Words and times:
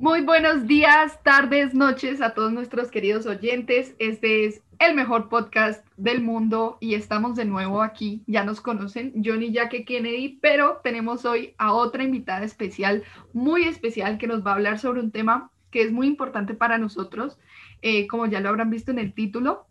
Muy 0.00 0.22
buenos 0.22 0.66
días, 0.66 1.22
tardes, 1.24 1.74
noches 1.74 2.22
a 2.22 2.32
todos 2.32 2.50
nuestros 2.54 2.90
queridos 2.90 3.26
oyentes. 3.26 3.94
Este 3.98 4.46
es 4.46 4.62
el 4.78 4.94
mejor 4.94 5.28
podcast 5.28 5.86
del 5.98 6.22
mundo 6.22 6.78
y 6.80 6.94
estamos 6.94 7.36
de 7.36 7.44
nuevo 7.44 7.82
aquí. 7.82 8.22
Ya 8.26 8.42
nos 8.42 8.62
conocen, 8.62 9.12
Johnny 9.22 9.52
Jack 9.52 9.84
Kennedy, 9.84 10.38
pero 10.40 10.80
tenemos 10.82 11.26
hoy 11.26 11.54
a 11.58 11.74
otra 11.74 12.02
invitada 12.02 12.46
especial, 12.46 13.04
muy 13.34 13.64
especial, 13.64 14.16
que 14.16 14.26
nos 14.26 14.42
va 14.42 14.52
a 14.52 14.54
hablar 14.54 14.78
sobre 14.78 15.00
un 15.00 15.10
tema 15.10 15.50
que 15.70 15.82
es 15.82 15.92
muy 15.92 16.06
importante 16.06 16.54
para 16.54 16.78
nosotros, 16.78 17.36
eh, 17.82 18.06
como 18.06 18.24
ya 18.24 18.40
lo 18.40 18.48
habrán 18.48 18.70
visto 18.70 18.90
en 18.90 19.00
el 19.00 19.12
título. 19.12 19.66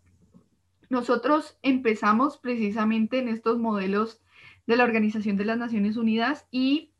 Nosotros 0.90 1.58
empezamos 1.62 2.38
precisamente 2.38 3.18
en 3.18 3.26
estos 3.26 3.58
modelos 3.58 4.22
de 4.68 4.76
la 4.76 4.84
Organización 4.84 5.36
de 5.36 5.46
las 5.46 5.58
Naciones 5.58 5.96
Unidas 5.96 6.46
y 6.52 6.92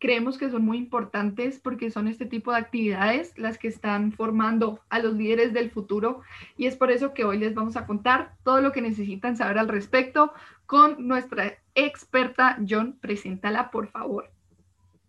creemos 0.00 0.38
que 0.38 0.50
son 0.50 0.64
muy 0.64 0.78
importantes 0.78 1.60
porque 1.60 1.90
son 1.90 2.08
este 2.08 2.24
tipo 2.24 2.50
de 2.50 2.58
actividades 2.58 3.38
las 3.38 3.58
que 3.58 3.68
están 3.68 4.12
formando 4.12 4.80
a 4.88 4.98
los 4.98 5.14
líderes 5.14 5.52
del 5.52 5.70
futuro 5.70 6.22
y 6.56 6.66
es 6.66 6.74
por 6.74 6.90
eso 6.90 7.12
que 7.12 7.24
hoy 7.24 7.38
les 7.38 7.54
vamos 7.54 7.76
a 7.76 7.86
contar 7.86 8.34
todo 8.42 8.62
lo 8.62 8.72
que 8.72 8.80
necesitan 8.80 9.36
saber 9.36 9.58
al 9.58 9.68
respecto 9.68 10.32
con 10.64 11.06
nuestra 11.06 11.52
experta 11.74 12.56
John. 12.66 12.98
Preséntala, 12.98 13.70
por 13.70 13.88
favor. 13.88 14.30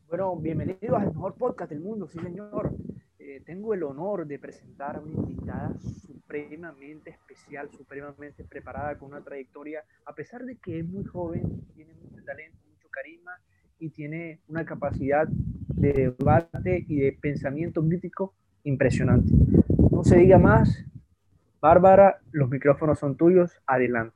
Bueno, 0.09 0.35
bienvenidos 0.35 0.99
al 0.99 1.07
mejor 1.07 1.35
podcast 1.35 1.71
del 1.71 1.79
mundo, 1.79 2.05
sí 2.07 2.19
señor. 2.19 2.73
Eh, 3.17 3.41
tengo 3.45 3.73
el 3.73 3.83
honor 3.83 4.27
de 4.27 4.39
presentar 4.39 4.97
a 4.97 4.99
una 4.99 5.13
invitada 5.13 5.73
supremamente 5.79 7.11
especial, 7.11 7.69
supremamente 7.71 8.43
preparada, 8.43 8.97
con 8.97 9.09
una 9.09 9.21
trayectoria, 9.21 9.85
a 10.05 10.13
pesar 10.13 10.43
de 10.43 10.57
que 10.57 10.79
es 10.79 10.85
muy 10.85 11.05
joven, 11.05 11.61
tiene 11.75 11.93
mucho 11.93 12.21
talento, 12.25 12.57
mucho 12.67 12.89
carisma 12.89 13.39
y 13.81 13.89
tiene 13.89 14.39
una 14.47 14.63
capacidad 14.63 15.27
de 15.27 15.91
debate 15.93 16.85
y 16.87 16.99
de 16.99 17.17
pensamiento 17.19 17.83
crítico 17.83 18.35
impresionante. 18.63 19.33
No 19.91 20.03
se 20.03 20.17
diga 20.17 20.37
más. 20.37 20.85
Bárbara, 21.59 22.19
los 22.31 22.49
micrófonos 22.49 22.99
son 22.99 23.17
tuyos. 23.17 23.51
Adelante. 23.65 24.15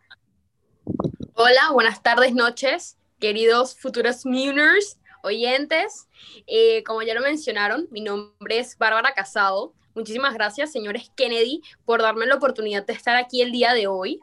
Hola, 1.33 1.71
buenas 1.73 2.03
tardes, 2.03 2.35
noches, 2.35 2.97
queridos 3.19 3.75
futuros 3.77 4.25
Muners, 4.25 4.99
oyentes. 5.23 6.07
Eh, 6.45 6.83
como 6.83 7.01
ya 7.01 7.15
lo 7.15 7.21
mencionaron, 7.21 7.87
mi 7.89 8.01
nombre 8.01 8.59
es 8.59 8.77
Bárbara 8.77 9.13
Casado. 9.15 9.73
Muchísimas 9.95 10.35
gracias, 10.35 10.71
señores 10.71 11.11
Kennedy, 11.15 11.61
por 11.85 12.03
darme 12.03 12.27
la 12.27 12.35
oportunidad 12.35 12.85
de 12.85 12.93
estar 12.93 13.15
aquí 13.15 13.41
el 13.41 13.51
día 13.51 13.73
de 13.73 13.87
hoy. 13.87 14.19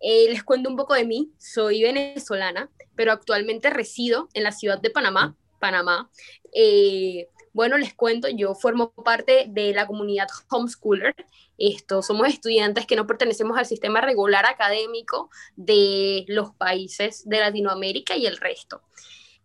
Eh, 0.00 0.26
les 0.28 0.42
cuento 0.42 0.68
un 0.68 0.76
poco 0.76 0.94
de 0.94 1.04
mí. 1.04 1.32
Soy 1.38 1.82
venezolana, 1.82 2.70
pero 2.94 3.12
actualmente 3.12 3.70
resido 3.70 4.28
en 4.34 4.44
la 4.44 4.52
ciudad 4.52 4.80
de 4.80 4.90
Panamá, 4.90 5.36
Panamá. 5.58 6.10
Eh, 6.52 7.28
bueno, 7.52 7.76
les 7.78 7.94
cuento, 7.94 8.28
yo 8.28 8.54
formo 8.54 8.92
parte 8.92 9.46
de 9.48 9.72
la 9.72 9.86
comunidad 9.86 10.28
homeschooler. 10.50 11.14
Esto, 11.56 12.02
somos 12.02 12.28
estudiantes 12.28 12.86
que 12.86 12.94
no 12.94 13.06
pertenecemos 13.06 13.58
al 13.58 13.66
sistema 13.66 14.00
regular 14.00 14.46
académico 14.46 15.30
de 15.56 16.24
los 16.28 16.52
países 16.54 17.28
de 17.28 17.40
Latinoamérica 17.40 18.16
y 18.16 18.26
el 18.26 18.36
resto. 18.36 18.82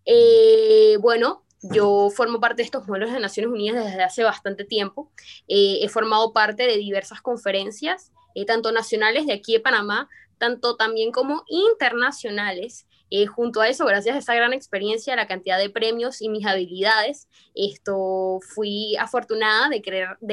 Eh, 0.05 0.97
bueno, 0.99 1.43
yo 1.63 2.09
formo 2.15 2.39
parte 2.39 2.57
de 2.57 2.65
estos 2.65 2.87
modelos 2.87 3.11
de 3.11 3.19
Naciones 3.19 3.51
Unidas 3.51 3.85
desde 3.85 4.03
hace 4.03 4.23
bastante 4.23 4.65
tiempo. 4.65 5.11
he 5.47 5.87
formado 5.89 6.33
parte 6.33 6.67
de 6.67 6.77
diversas 6.77 7.21
conferencias, 7.21 8.11
tanto 8.45 8.71
nacionales 8.71 9.25
de 9.25 9.33
aquí 9.33 9.53
de 9.53 9.59
Panamá 9.59 10.09
tanto 10.37 10.75
también 10.75 11.11
como 11.11 11.43
internacionales. 11.47 12.87
Eh, 13.15 13.27
junto 13.27 13.61
a 13.61 13.67
eso, 13.67 13.85
gracias 13.85 14.15
a 14.15 14.19
esa 14.19 14.33
gran 14.33 14.53
experiencia, 14.53 15.15
la 15.15 15.27
cantidad 15.27 15.59
de 15.59 15.69
premios 15.69 16.19
y 16.19 16.29
mis 16.29 16.47
habilidades, 16.47 17.27
esto 17.53 18.39
fui 18.55 18.95
afortunada 18.97 19.69
de, 19.69 19.83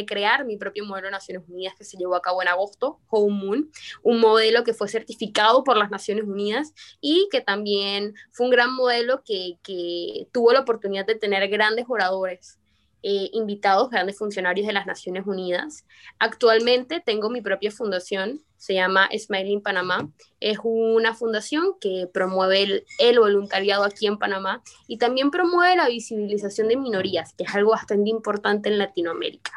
crear, 0.06 0.46
mi 0.46 0.56
propio 0.56 0.86
modelo 0.86 1.08
de 1.08 1.10
Naciones 1.10 1.46
Unidas 1.46 1.74
que 1.76 1.84
se 1.84 1.98
llevó 1.98 2.14
a 2.14 2.22
cabo 2.22 2.40
en 2.40 2.48
agosto, 2.48 2.98
Home 3.10 3.44
Moon, 3.44 3.70
un 4.02 4.20
modelo 4.20 4.64
que 4.64 4.72
fue 4.72 4.88
certificado 4.88 5.62
por 5.62 5.76
las 5.76 5.90
Naciones 5.90 6.24
Unidas 6.24 6.72
y 7.02 7.28
que 7.30 7.42
también 7.42 8.14
fue 8.30 8.46
un 8.46 8.52
gran 8.52 8.74
modelo 8.74 9.22
que, 9.24 9.58
que 9.62 10.28
tuvo 10.32 10.54
la 10.54 10.60
oportunidad 10.60 11.04
de 11.04 11.16
tener 11.16 11.46
grandes 11.48 11.84
oradores 11.86 12.59
eh, 13.02 13.30
invitados, 13.32 13.90
grandes 13.90 14.18
funcionarios 14.18 14.66
de 14.66 14.72
las 14.72 14.86
Naciones 14.86 15.26
Unidas. 15.26 15.86
Actualmente 16.18 17.02
tengo 17.04 17.30
mi 17.30 17.40
propia 17.40 17.70
fundación, 17.70 18.40
se 18.56 18.74
llama 18.74 19.08
Smiling 19.16 19.62
Panamá. 19.62 20.10
Es 20.38 20.58
una 20.62 21.14
fundación 21.14 21.74
que 21.80 22.08
promueve 22.12 22.84
el, 22.98 23.18
voluntariado 23.18 23.84
aquí 23.84 24.06
en 24.06 24.18
Panamá 24.18 24.62
y 24.86 24.98
también 24.98 25.30
promueve 25.30 25.76
la 25.76 25.88
visibilización 25.88 26.68
de 26.68 26.76
minorías, 26.76 27.32
que 27.34 27.44
es 27.44 27.54
algo 27.54 27.70
bastante 27.70 28.10
importante 28.10 28.68
en 28.68 28.78
Latinoamérica. 28.78 29.52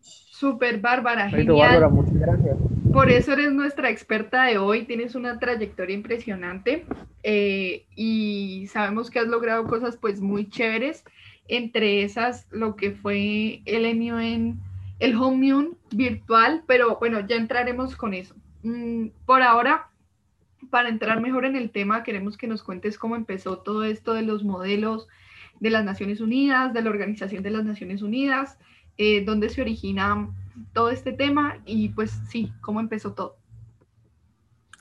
Súper, 0.00 0.78
Bárbara, 0.80 1.28
genial. 1.30 1.90
muchas 1.90 2.14
gracias. 2.14 2.56
Por 2.92 3.10
eso 3.10 3.32
eres 3.32 3.52
nuestra 3.52 3.90
experta 3.90 4.44
de 4.44 4.58
hoy, 4.58 4.84
tienes 4.84 5.14
una 5.14 5.38
trayectoria 5.38 5.94
impresionante 5.94 6.86
eh, 7.22 7.84
y 7.94 8.66
sabemos 8.68 9.10
que 9.10 9.18
has 9.18 9.26
logrado 9.26 9.66
cosas 9.66 9.96
pues 9.96 10.20
muy 10.20 10.48
chéveres 10.48 11.04
entre 11.48 12.02
esas 12.02 12.46
lo 12.50 12.76
que 12.76 12.92
fue 12.92 13.62
el 13.66 13.84
en 13.84 14.60
el 14.98 15.14
Home 15.16 15.70
virtual, 15.90 16.62
pero 16.66 16.96
bueno, 16.98 17.20
ya 17.26 17.36
entraremos 17.36 17.96
con 17.96 18.14
eso. 18.14 18.34
Mm, 18.62 19.08
por 19.26 19.42
ahora, 19.42 19.90
para 20.70 20.88
entrar 20.88 21.20
mejor 21.20 21.44
en 21.44 21.56
el 21.56 21.70
tema, 21.70 22.02
queremos 22.02 22.36
que 22.36 22.46
nos 22.46 22.62
cuentes 22.62 22.98
cómo 22.98 23.16
empezó 23.16 23.58
todo 23.58 23.84
esto 23.84 24.14
de 24.14 24.22
los 24.22 24.42
modelos 24.42 25.06
de 25.60 25.70
las 25.70 25.84
Naciones 25.84 26.20
Unidas, 26.20 26.72
de 26.72 26.82
la 26.82 26.90
Organización 26.90 27.42
de 27.42 27.50
las 27.50 27.64
Naciones 27.64 28.02
Unidas, 28.02 28.58
eh, 28.98 29.24
dónde 29.24 29.48
se 29.50 29.60
origina 29.60 30.28
todo 30.72 30.90
este 30.90 31.12
tema 31.12 31.62
y 31.64 31.90
pues 31.90 32.12
sí, 32.30 32.52
cómo 32.60 32.80
empezó 32.80 33.12
todo. 33.12 33.36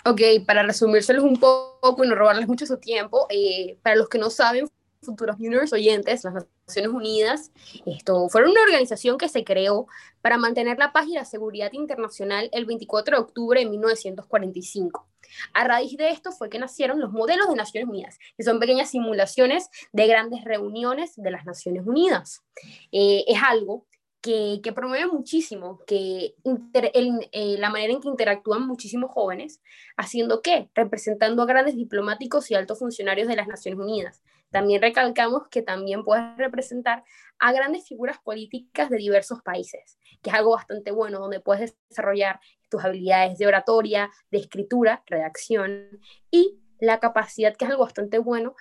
Ok, 0.06 0.22
para 0.46 0.62
resumírselos 0.64 1.24
un 1.24 1.40
poco 1.40 2.04
y 2.04 2.08
no 2.08 2.16
robarles 2.16 2.48
mucho 2.48 2.66
su 2.66 2.78
tiempo, 2.78 3.26
eh, 3.30 3.80
para 3.82 3.96
los 3.96 4.08
que 4.08 4.20
no 4.20 4.30
saben, 4.30 4.70
futuros 5.02 5.38
juniors 5.38 5.72
oyentes, 5.74 6.24
las 6.24 6.46
Naciones 6.68 6.92
Unidas, 6.92 7.52
esto 7.86 8.28
fue 8.30 8.44
una 8.44 8.62
organización 8.62 9.18
que 9.18 9.30
se 9.30 9.44
creó 9.44 9.88
para 10.22 10.38
mantener 10.38 10.78
la 10.78 10.92
paz 10.92 11.08
y 11.08 11.14
la 11.14 11.26
seguridad 11.26 11.72
internacional 11.74 12.50
el 12.52 12.66
24 12.66 13.18
de 13.18 13.24
octubre 13.24 13.60
de 13.60 13.70
1945. 13.70 15.08
A 15.54 15.64
raíz 15.64 15.96
de 15.98 16.10
esto 16.10 16.32
fue 16.32 16.50
que 16.50 16.60
nacieron 16.60 17.00
los 17.00 17.12
modelos 17.12 17.48
de 17.50 17.56
Naciones 17.56 17.90
Unidas, 17.90 18.18
que 18.38 18.44
son 18.44 18.60
pequeñas 18.60 18.90
simulaciones 18.90 19.70
de 19.92 20.08
grandes 20.08 20.44
reuniones 20.44 21.16
de 21.16 21.32
las 21.32 21.46
Naciones 21.46 21.86
Unidas. 21.86 22.44
Eh, 22.92 23.24
es 23.28 23.42
algo 23.44 23.86
que, 24.26 24.74
promueve 24.74 25.06
muchísimo, 25.06 25.80
que 25.86 26.36
eh, 26.44 27.56
la 27.60 27.70
manera 27.70 27.94
en 27.94 28.02
que 28.02 28.08
interactúan 28.08 28.66
muchísimos 28.66 29.12
jóvenes, 29.12 29.62
haciendo 29.98 30.42
qué? 30.42 30.70
Representando 30.74 31.44
a 31.44 31.46
grandes 31.46 31.76
diplomáticos 31.76 32.50
y 32.50 32.56
altos 32.56 32.80
funcionarios 32.80 33.28
de 33.28 33.36
las 33.36 33.48
Naciones 33.48 33.80
Unidas. 33.80 34.24
También 34.50 34.82
recalcamos 34.82 35.48
que 35.50 35.62
también 35.62 36.04
puedes 36.04 36.38
representar 36.38 37.04
a 37.38 37.52
grandes 37.52 37.88
figuras 37.88 38.18
políticas 38.18 38.90
de 38.90 38.98
diversos 38.98 39.44
países, 39.44 40.00
que 40.24 40.32
es 40.32 40.36
algo 40.36 40.56
bastante 40.56 40.90
bueno, 40.90 41.20
donde 41.20 41.40
puedes 41.40 41.78
desarrollar 41.90 42.40
tus 42.70 42.84
habilidades 42.84 43.38
de 43.38 43.46
oratoria, 43.46 44.10
de 44.32 44.40
escritura, 44.40 45.04
redacción 45.06 46.00
y 46.32 46.60
la 46.80 47.00
capacidad, 47.00 47.56
que 47.56 47.66
es 47.66 47.72
algo 47.72 47.84
bastante 47.84 48.18
bueno, 48.18 48.56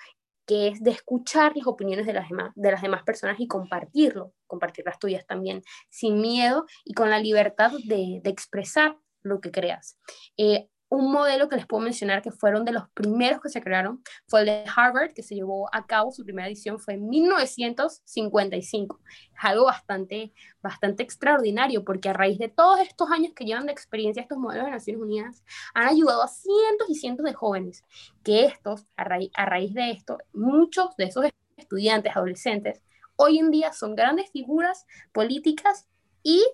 que 0.46 0.68
es 0.68 0.82
de 0.82 0.90
escuchar 0.90 1.56
las 1.56 1.66
opiniones 1.66 2.06
de 2.06 2.12
las 2.12 2.28
demás, 2.28 2.52
de 2.54 2.70
las 2.70 2.82
demás 2.82 3.02
personas 3.02 3.40
y 3.40 3.46
compartirlo, 3.46 4.32
compartir 4.46 4.84
las 4.84 4.98
tuyas 4.98 5.26
también, 5.26 5.62
sin 5.90 6.20
miedo 6.20 6.66
y 6.84 6.94
con 6.94 7.10
la 7.10 7.18
libertad 7.18 7.72
de, 7.84 8.20
expresar 8.24 8.96
lo 9.22 9.40
que 9.40 9.50
creas. 9.50 9.98
Eh, 10.36 10.68
un 10.88 11.10
modelo 11.10 11.48
que 11.48 11.56
les 11.56 11.66
puedo 11.66 11.82
mencionar 11.82 12.22
que 12.22 12.30
fueron 12.30 12.64
de 12.64 12.72
los 12.72 12.88
primeros 12.90 13.40
que 13.40 13.48
se 13.48 13.60
crearon 13.60 14.02
fue 14.28 14.40
el 14.40 14.46
de 14.46 14.64
Harvard, 14.74 15.12
que 15.12 15.22
se 15.22 15.34
llevó 15.34 15.68
a 15.72 15.86
cabo, 15.86 16.12
su 16.12 16.24
primera 16.24 16.48
edición 16.48 16.78
fue 16.78 16.94
en 16.94 17.08
1955. 17.08 19.00
Es 19.06 19.44
algo 19.44 19.64
bastante, 19.64 20.32
bastante 20.62 21.02
extraordinario 21.02 21.84
porque 21.84 22.08
a 22.08 22.12
raíz 22.12 22.38
de 22.38 22.48
todos 22.48 22.80
estos 22.80 23.10
años 23.10 23.32
que 23.34 23.44
llevan 23.44 23.66
de 23.66 23.72
experiencia 23.72 24.22
estos 24.22 24.38
modelos 24.38 24.66
de 24.66 24.72
Naciones 24.72 25.02
Unidas, 25.02 25.44
han 25.74 25.88
ayudado 25.88 26.22
a 26.22 26.28
cientos 26.28 26.88
y 26.88 26.94
cientos 26.94 27.24
de 27.24 27.34
jóvenes 27.34 27.84
que 28.22 28.44
estos, 28.44 28.86
a, 28.96 29.06
a 29.34 29.46
raíz 29.46 29.74
de 29.74 29.90
esto, 29.90 30.18
muchos 30.32 30.96
de 30.96 31.04
esos 31.04 31.26
estudiantes, 31.56 32.16
adolescentes, 32.16 32.80
hoy 33.16 33.38
en 33.38 33.50
día 33.50 33.72
son 33.72 33.94
grandes 33.94 34.30
figuras 34.30 34.86
políticas 35.12 35.88
y 36.22 36.44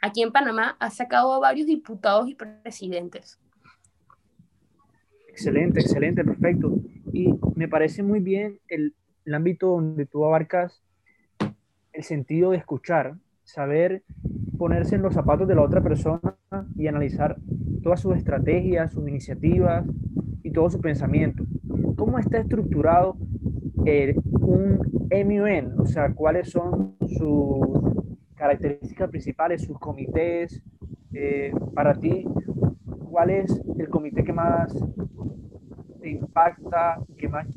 aquí 0.00 0.22
en 0.22 0.32
Panamá 0.32 0.76
ha 0.80 0.90
sacado 0.90 1.32
a 1.32 1.38
varios 1.38 1.66
diputados 1.66 2.28
y 2.28 2.34
presidentes. 2.34 3.38
Excelente, 5.36 5.80
excelente, 5.80 6.24
perfecto. 6.24 6.80
Y 7.12 7.34
me 7.56 7.68
parece 7.68 8.02
muy 8.02 8.20
bien 8.20 8.58
el, 8.68 8.94
el 9.26 9.34
ámbito 9.34 9.66
donde 9.66 10.06
tú 10.06 10.24
abarcas 10.24 10.82
el 11.92 12.04
sentido 12.04 12.52
de 12.52 12.56
escuchar, 12.56 13.16
saber 13.44 14.02
ponerse 14.56 14.94
en 14.94 15.02
los 15.02 15.12
zapatos 15.12 15.46
de 15.46 15.54
la 15.54 15.60
otra 15.60 15.82
persona 15.82 16.38
y 16.74 16.86
analizar 16.86 17.36
todas 17.82 18.00
sus 18.00 18.16
estrategias, 18.16 18.94
sus 18.94 19.06
iniciativas 19.06 19.84
y 20.42 20.52
todo 20.52 20.70
su 20.70 20.80
pensamiento. 20.80 21.44
¿Cómo 21.96 22.18
está 22.18 22.38
estructurado 22.38 23.18
eh, 23.84 24.16
un 24.40 24.80
MUN, 25.10 25.78
o 25.78 25.84
sea, 25.84 26.14
cuáles 26.14 26.48
son 26.48 26.96
sus 27.06 27.60
características 28.36 29.10
principales, 29.10 29.64
sus 29.64 29.78
comités. 29.78 30.62
Eh, 31.12 31.52
para 31.74 31.92
ti, 31.92 32.24
¿cuál 33.10 33.28
es 33.28 33.60
el 33.78 33.90
comité 33.90 34.24
que 34.24 34.32
más 34.32 34.74
te 36.06 36.10
impacta, 36.12 36.98
que 37.18 37.28
más 37.28 37.48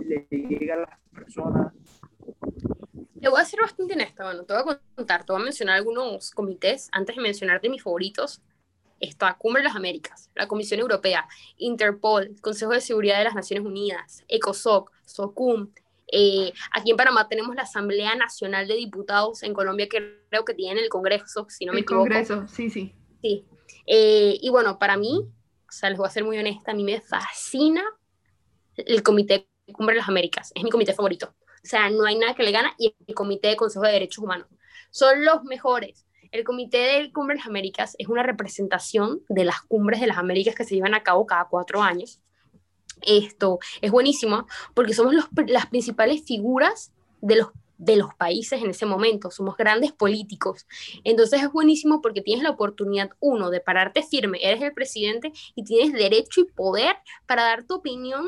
le 0.00 0.26
llega 0.30 0.74
a 0.74 0.78
las 0.78 1.00
personas? 1.12 1.72
Te 3.20 3.28
voy 3.28 3.40
a 3.40 3.44
ser 3.44 3.60
bastante 3.60 3.94
honesta, 3.94 4.22
bueno, 4.22 4.44
te 4.44 4.52
voy 4.52 4.62
a 4.62 4.80
contar, 4.94 5.24
te 5.24 5.32
voy 5.32 5.42
a 5.42 5.44
mencionar 5.44 5.74
algunos 5.74 6.30
comités 6.30 6.88
antes 6.92 7.16
de 7.16 7.22
mencionarte 7.22 7.68
mis 7.68 7.82
favoritos. 7.82 8.40
Está 9.00 9.34
Cumbre 9.36 9.62
de 9.62 9.68
las 9.68 9.76
Américas, 9.76 10.30
la 10.36 10.46
Comisión 10.46 10.78
Europea, 10.78 11.26
Interpol, 11.56 12.36
Consejo 12.40 12.72
de 12.72 12.80
Seguridad 12.80 13.18
de 13.18 13.24
las 13.24 13.34
Naciones 13.34 13.66
Unidas, 13.66 14.24
ECOSOC, 14.28 14.92
SOCUM, 15.04 15.70
eh, 16.10 16.52
aquí 16.72 16.92
en 16.92 16.96
Panamá 16.96 17.28
tenemos 17.28 17.54
la 17.54 17.62
Asamblea 17.62 18.14
Nacional 18.14 18.68
de 18.68 18.74
Diputados, 18.74 19.42
en 19.42 19.54
Colombia 19.54 19.88
creo 19.88 20.44
que 20.44 20.54
tienen 20.54 20.82
el 20.82 20.88
Congreso, 20.88 21.46
si 21.48 21.66
no 21.66 21.72
me 21.72 21.80
equivoco. 21.80 22.06
El 22.06 22.12
Congreso, 22.12 22.46
sí, 22.46 22.70
sí. 22.70 22.94
Sí. 23.20 23.44
Eh, 23.86 24.38
y 24.40 24.50
bueno, 24.50 24.78
para 24.78 24.96
mí, 24.96 25.28
o 25.68 25.72
sea, 25.72 25.90
les 25.90 25.98
voy 25.98 26.06
a 26.06 26.10
ser 26.10 26.24
muy 26.24 26.38
honesta, 26.38 26.72
a 26.72 26.74
mí 26.74 26.84
me 26.84 27.00
fascina 27.00 27.84
el 28.76 29.02
Comité 29.02 29.48
de 29.66 29.72
Cumbre 29.72 29.94
de 29.94 30.00
las 30.00 30.08
Américas, 30.08 30.52
es 30.54 30.62
mi 30.64 30.70
comité 30.70 30.94
favorito. 30.94 31.34
O 31.46 31.66
sea, 31.66 31.90
no 31.90 32.04
hay 32.04 32.16
nada 32.16 32.34
que 32.34 32.42
le 32.42 32.52
gana 32.52 32.74
y 32.78 32.94
el 33.06 33.14
Comité 33.14 33.48
de 33.48 33.56
Consejo 33.56 33.84
de 33.84 33.92
Derechos 33.92 34.24
Humanos. 34.24 34.48
Son 34.90 35.24
los 35.24 35.42
mejores. 35.44 36.06
El 36.30 36.44
Comité 36.44 36.78
de 36.78 37.12
Cumbre 37.12 37.34
de 37.34 37.40
las 37.40 37.48
Américas 37.48 37.96
es 37.98 38.08
una 38.08 38.22
representación 38.22 39.22
de 39.28 39.44
las 39.44 39.60
cumbres 39.62 40.00
de 40.00 40.06
las 40.06 40.18
Américas 40.18 40.54
que 40.54 40.64
se 40.64 40.74
llevan 40.74 40.94
a 40.94 41.02
cabo 41.02 41.26
cada 41.26 41.46
cuatro 41.48 41.82
años 41.82 42.20
esto 43.02 43.58
es 43.80 43.90
buenísimo 43.90 44.46
porque 44.74 44.94
somos 44.94 45.14
las 45.46 45.66
principales 45.66 46.24
figuras 46.24 46.92
de 47.20 47.36
los, 47.36 47.48
de 47.78 47.96
los 47.96 48.14
países 48.14 48.60
en 48.60 48.70
ese 48.70 48.86
momento, 48.86 49.30
somos 49.30 49.56
grandes 49.56 49.92
políticos. 49.92 50.66
Entonces 51.04 51.42
es 51.42 51.50
buenísimo 51.50 52.02
porque 52.02 52.20
tienes 52.20 52.42
la 52.42 52.50
oportunidad, 52.50 53.10
uno, 53.20 53.50
de 53.50 53.60
pararte 53.60 54.02
firme, 54.02 54.38
eres 54.42 54.62
el 54.62 54.74
presidente 54.74 55.32
y 55.54 55.64
tienes 55.64 55.92
derecho 55.92 56.42
y 56.42 56.44
poder 56.44 56.96
para 57.26 57.44
dar 57.44 57.64
tu 57.64 57.76
opinión 57.76 58.26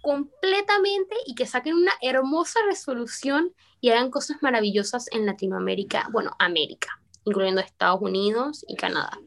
completamente 0.00 1.16
y 1.26 1.34
que 1.34 1.46
saquen 1.46 1.74
una 1.74 1.92
hermosa 2.00 2.60
resolución 2.66 3.52
y 3.80 3.90
hagan 3.90 4.10
cosas 4.10 4.38
maravillosas 4.40 5.06
en 5.12 5.26
Latinoamérica, 5.26 6.08
bueno, 6.12 6.32
América, 6.38 7.00
incluyendo 7.24 7.60
Estados 7.60 8.00
Unidos 8.00 8.64
y 8.68 8.76
Canadá. 8.76 9.18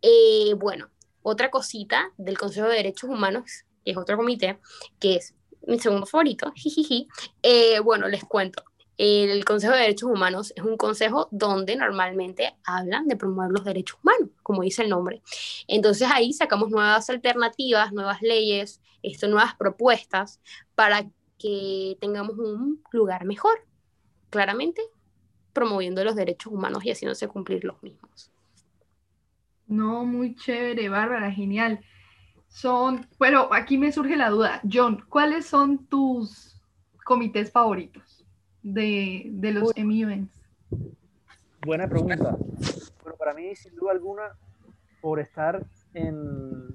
Eh, 0.00 0.54
bueno, 0.56 0.90
otra 1.22 1.50
cosita 1.50 2.12
del 2.16 2.38
Consejo 2.38 2.68
de 2.68 2.76
Derechos 2.76 3.10
Humanos 3.10 3.64
es 3.84 3.96
otro 3.96 4.16
comité, 4.16 4.58
que 4.98 5.16
es 5.16 5.34
mi 5.66 5.78
segundo 5.78 6.06
favorito, 6.06 6.52
jijiji. 6.54 7.08
Eh, 7.42 7.80
bueno, 7.80 8.08
les 8.08 8.24
cuento. 8.24 8.62
El 8.98 9.44
Consejo 9.44 9.74
de 9.74 9.80
Derechos 9.80 10.10
Humanos 10.10 10.54
es 10.56 10.64
un 10.64 10.78
consejo 10.78 11.28
donde 11.30 11.76
normalmente 11.76 12.56
hablan 12.64 13.06
de 13.08 13.16
promover 13.16 13.50
los 13.50 13.64
derechos 13.64 13.98
humanos, 14.02 14.30
como 14.42 14.62
dice 14.62 14.82
el 14.82 14.88
nombre. 14.88 15.22
Entonces 15.68 16.08
ahí 16.10 16.32
sacamos 16.32 16.70
nuevas 16.70 17.10
alternativas, 17.10 17.92
nuevas 17.92 18.22
leyes, 18.22 18.80
esto, 19.02 19.28
nuevas 19.28 19.54
propuestas 19.54 20.40
para 20.74 21.10
que 21.38 21.98
tengamos 22.00 22.38
un 22.38 22.82
lugar 22.90 23.26
mejor, 23.26 23.66
claramente 24.30 24.80
promoviendo 25.52 26.02
los 26.02 26.16
derechos 26.16 26.52
humanos 26.52 26.84
y 26.84 26.90
haciéndose 26.90 27.28
cumplir 27.28 27.64
los 27.64 27.82
mismos. 27.82 28.30
No, 29.66 30.06
muy 30.06 30.36
chévere, 30.36 30.88
Bárbara, 30.88 31.30
genial 31.30 31.80
son, 32.48 33.06
pero 33.18 33.52
aquí 33.52 33.76
me 33.76 33.92
surge 33.92 34.16
la 34.16 34.30
duda, 34.30 34.62
John, 34.70 35.04
¿cuáles 35.10 35.44
son 35.44 35.86
tus 35.88 36.58
comités 37.04 37.52
favoritos 37.52 38.15
de, 38.66 39.28
de 39.30 39.52
los 39.52 39.76
Emmy 39.76 40.02
Events? 40.02 40.42
Buena 41.64 41.88
pregunta. 41.88 42.36
Bueno, 43.02 43.16
para 43.16 43.32
mí, 43.32 43.54
sin 43.54 43.74
duda 43.76 43.92
alguna, 43.92 44.36
por 45.00 45.20
estar 45.20 45.64
en, 45.94 46.74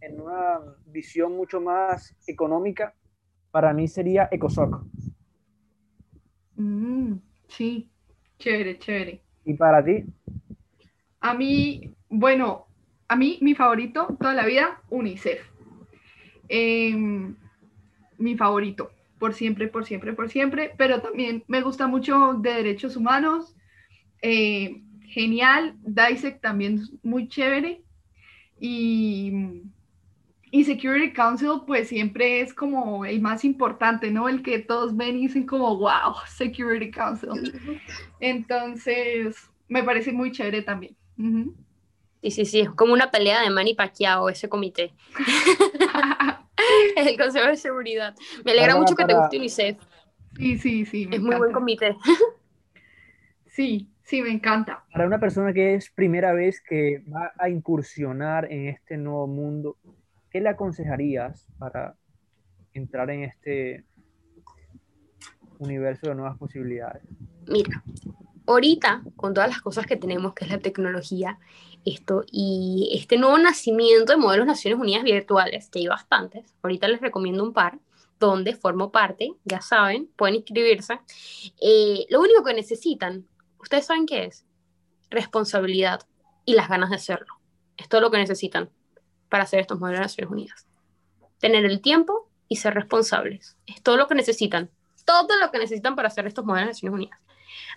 en 0.00 0.20
una 0.20 0.60
visión 0.86 1.36
mucho 1.36 1.60
más 1.60 2.16
económica, 2.26 2.94
para 3.52 3.72
mí 3.72 3.86
sería 3.86 4.28
ECOSOC. 4.32 4.84
Mm, 6.56 7.14
sí, 7.48 7.88
chévere, 8.38 8.78
chévere. 8.78 9.22
¿Y 9.44 9.54
para 9.54 9.84
ti? 9.84 10.04
A 11.20 11.34
mí, 11.34 11.94
bueno, 12.08 12.66
a 13.06 13.14
mí, 13.14 13.38
mi 13.42 13.54
favorito 13.54 14.08
toda 14.18 14.34
la 14.34 14.44
vida, 14.44 14.82
UNICEF. 14.90 15.40
Em, 16.48 17.36
mi 18.18 18.36
favorito, 18.36 18.90
por 19.22 19.34
siempre, 19.34 19.68
por 19.68 19.86
siempre, 19.86 20.14
por 20.14 20.28
siempre, 20.28 20.72
pero 20.76 21.00
también 21.00 21.44
me 21.46 21.62
gusta 21.62 21.86
mucho 21.86 22.34
de 22.40 22.54
derechos 22.54 22.96
humanos. 22.96 23.54
Eh, 24.20 24.82
genial, 25.06 25.76
DISEC 25.82 26.40
también 26.40 26.80
muy 27.04 27.28
chévere. 27.28 27.82
Y, 28.58 29.62
y 30.50 30.64
Security 30.64 31.12
Council, 31.12 31.60
pues 31.68 31.86
siempre 31.86 32.40
es 32.40 32.52
como 32.52 33.04
el 33.04 33.20
más 33.20 33.44
importante, 33.44 34.10
¿no? 34.10 34.28
El 34.28 34.42
que 34.42 34.58
todos 34.58 34.96
ven 34.96 35.16
y 35.16 35.28
dicen 35.28 35.46
como, 35.46 35.76
wow, 35.76 36.14
Security 36.26 36.90
Council. 36.90 37.30
Entonces, 38.18 39.36
me 39.68 39.84
parece 39.84 40.10
muy 40.10 40.32
chévere 40.32 40.62
también. 40.62 40.96
Sí, 42.24 42.32
sí, 42.32 42.44
sí, 42.44 42.58
es 42.58 42.70
como 42.70 42.92
una 42.92 43.12
pelea 43.12 43.40
de 43.42 43.50
Manny 43.50 43.74
Pacquiao 43.74 44.28
ese 44.28 44.48
comité. 44.48 44.92
el 46.96 47.16
Consejo 47.18 47.46
de 47.48 47.56
Seguridad. 47.56 48.14
Me 48.44 48.52
alegra 48.52 48.76
mucho 48.76 48.94
que 48.94 49.04
te 49.04 49.14
guste 49.14 49.38
UNICEF. 49.38 49.78
Sí, 50.36 50.58
sí, 50.58 50.84
sí. 50.86 51.08
es 51.10 51.20
muy 51.20 51.36
buen 51.36 51.52
comité. 51.52 51.96
sí, 53.46 53.90
sí, 54.02 54.22
me 54.22 54.30
encanta. 54.30 54.84
Para 54.92 55.06
una 55.06 55.20
persona 55.20 55.52
que 55.52 55.74
es 55.74 55.90
primera 55.90 56.32
vez 56.32 56.60
que 56.60 57.04
va 57.12 57.32
a 57.38 57.48
incursionar 57.48 58.50
en 58.50 58.68
este 58.68 58.96
nuevo 58.96 59.26
mundo, 59.26 59.76
¿qué 60.30 60.40
le 60.40 60.48
aconsejarías 60.48 61.46
para 61.58 61.96
entrar 62.72 63.10
en 63.10 63.24
este 63.24 63.84
universo 65.58 66.08
de 66.08 66.14
nuevas 66.14 66.38
posibilidades? 66.38 67.02
Mira, 67.46 67.82
ahorita, 68.46 69.02
con 69.16 69.34
todas 69.34 69.48
las 69.48 69.60
cosas 69.60 69.86
que 69.86 69.96
tenemos, 69.96 70.34
que 70.34 70.44
es 70.44 70.50
la 70.50 70.58
tecnología, 70.58 71.38
esto, 71.84 72.24
y 72.30 72.90
este 72.94 73.18
nuevo 73.18 73.38
nacimiento 73.38 74.12
de 74.12 74.18
modelos 74.18 74.46
Naciones 74.46 74.78
Unidas 74.78 75.02
virtuales, 75.02 75.68
que 75.68 75.80
hay 75.80 75.88
bastantes, 75.88 76.54
ahorita 76.62 76.88
les 76.88 77.00
recomiendo 77.00 77.42
un 77.42 77.52
par, 77.52 77.78
donde 78.18 78.54
formo 78.54 78.92
parte, 78.92 79.34
ya 79.44 79.60
saben, 79.60 80.08
pueden 80.16 80.36
inscribirse. 80.36 81.00
Eh, 81.60 82.06
lo 82.08 82.20
único 82.20 82.44
que 82.44 82.54
necesitan, 82.54 83.26
ustedes 83.58 83.86
saben 83.86 84.06
qué 84.06 84.26
es, 84.26 84.46
responsabilidad 85.10 86.06
y 86.44 86.54
las 86.54 86.68
ganas 86.68 86.90
de 86.90 86.96
hacerlo. 86.96 87.34
Es 87.76 87.88
todo 87.88 88.00
lo 88.00 88.10
que 88.10 88.18
necesitan 88.18 88.70
para 89.28 89.44
hacer 89.44 89.60
estos 89.60 89.80
modelos 89.80 90.00
de 90.00 90.04
Naciones 90.04 90.32
Unidas. 90.32 90.66
Tener 91.38 91.64
el 91.64 91.80
tiempo 91.80 92.28
y 92.48 92.56
ser 92.56 92.74
responsables. 92.74 93.56
Es 93.66 93.82
todo 93.82 93.96
lo 93.96 94.06
que 94.06 94.14
necesitan. 94.14 94.70
Todo 95.04 95.36
lo 95.40 95.50
que 95.50 95.58
necesitan 95.58 95.96
para 95.96 96.08
hacer 96.08 96.26
estos 96.26 96.44
modelos 96.44 96.66
de 96.66 96.70
Naciones 96.72 96.94
Unidas. 96.94 97.18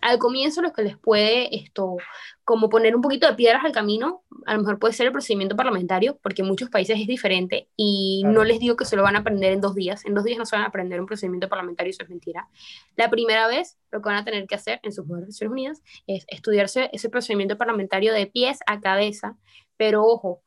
Al 0.01 0.20
comienzo 0.20 0.62
lo 0.62 0.74
que 0.74 0.84
les 0.84 0.98
puede 0.98 1.56
esto, 1.56 1.98
como 2.44 2.70
poner 2.70 2.96
un 2.96 3.01
poquito 3.01 3.27
de 3.27 3.34
piedras 3.36 3.63
al 3.65 3.72
camino, 3.72 4.24
a 4.46 4.54
lo 4.54 4.60
mejor 4.60 4.80
puede 4.80 4.94
ser 4.94 5.08
el 5.08 5.12
procedimiento 5.12 5.56
parlamentario, 5.56 6.18
porque 6.22 6.42
en 6.42 6.48
muchos 6.48 6.70
países 6.70 7.00
es 7.00 7.08
diferente 7.08 7.70
y 7.75 8.24
no 8.25 8.44
les 8.44 8.60
digo 8.60 8.75
que 8.75 8.86
se 8.86 8.96
lo 8.96 9.04
van 9.04 9.15
a 9.15 9.20
aprender 9.20 9.54
en 9.54 9.62
dos 9.62 9.75
días. 9.75 10.06
En 10.06 10.13
dos 10.13 10.24
días 10.24 10.38
no 10.38 10.46
se 10.46 10.56
van 10.56 10.63
a 10.63 10.68
aprender 10.68 11.00
un 11.00 11.08
procedimiento 11.08 11.50
parlamentario, 11.50 11.92
eso 11.92 12.04
es 12.04 12.10
mentira. 12.10 12.48
La 12.96 13.10
primera 13.10 13.48
vez 13.48 13.77
lo 13.92 14.01
que 14.01 14.10
van 14.10 14.18
a 14.18 14.25
tener 14.25 14.46
que 14.48 14.56
hacer 14.56 14.80
en 14.84 14.92
sus 14.92 15.08
Naciones 15.08 15.42
Unidas 15.42 15.82
es 16.08 16.25
estudiarse 16.27 16.89
ese 16.94 17.10
procedimiento 17.10 17.58
parlamentario 17.58 18.13
de 18.13 18.27
pies 18.27 18.60
a 18.68 18.80
cabeza, 18.80 19.38
pero 19.77 20.04
ojo, 20.06 20.42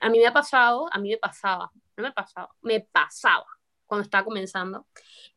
a 0.00 0.08
mí 0.08 0.18
me 0.18 0.26
ha 0.26 0.32
pasado, 0.32 0.88
a 0.92 0.98
mí 0.98 1.10
me 1.10 1.18
pasaba, 1.18 1.70
no 1.96 2.04
me 2.04 2.12
pasaba, 2.12 2.48
me 2.62 2.80
pasaba 2.80 3.46
cuando 3.86 4.04
estaba 4.04 4.24
comenzando, 4.24 4.86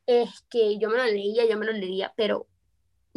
es 0.05 0.45
que 0.49 0.79
yo 0.79 0.89
me 0.89 0.97
lo 0.97 1.05
leía, 1.05 1.45
yo 1.45 1.57
me 1.57 1.65
lo 1.65 1.73
leía, 1.73 2.13
pero 2.15 2.47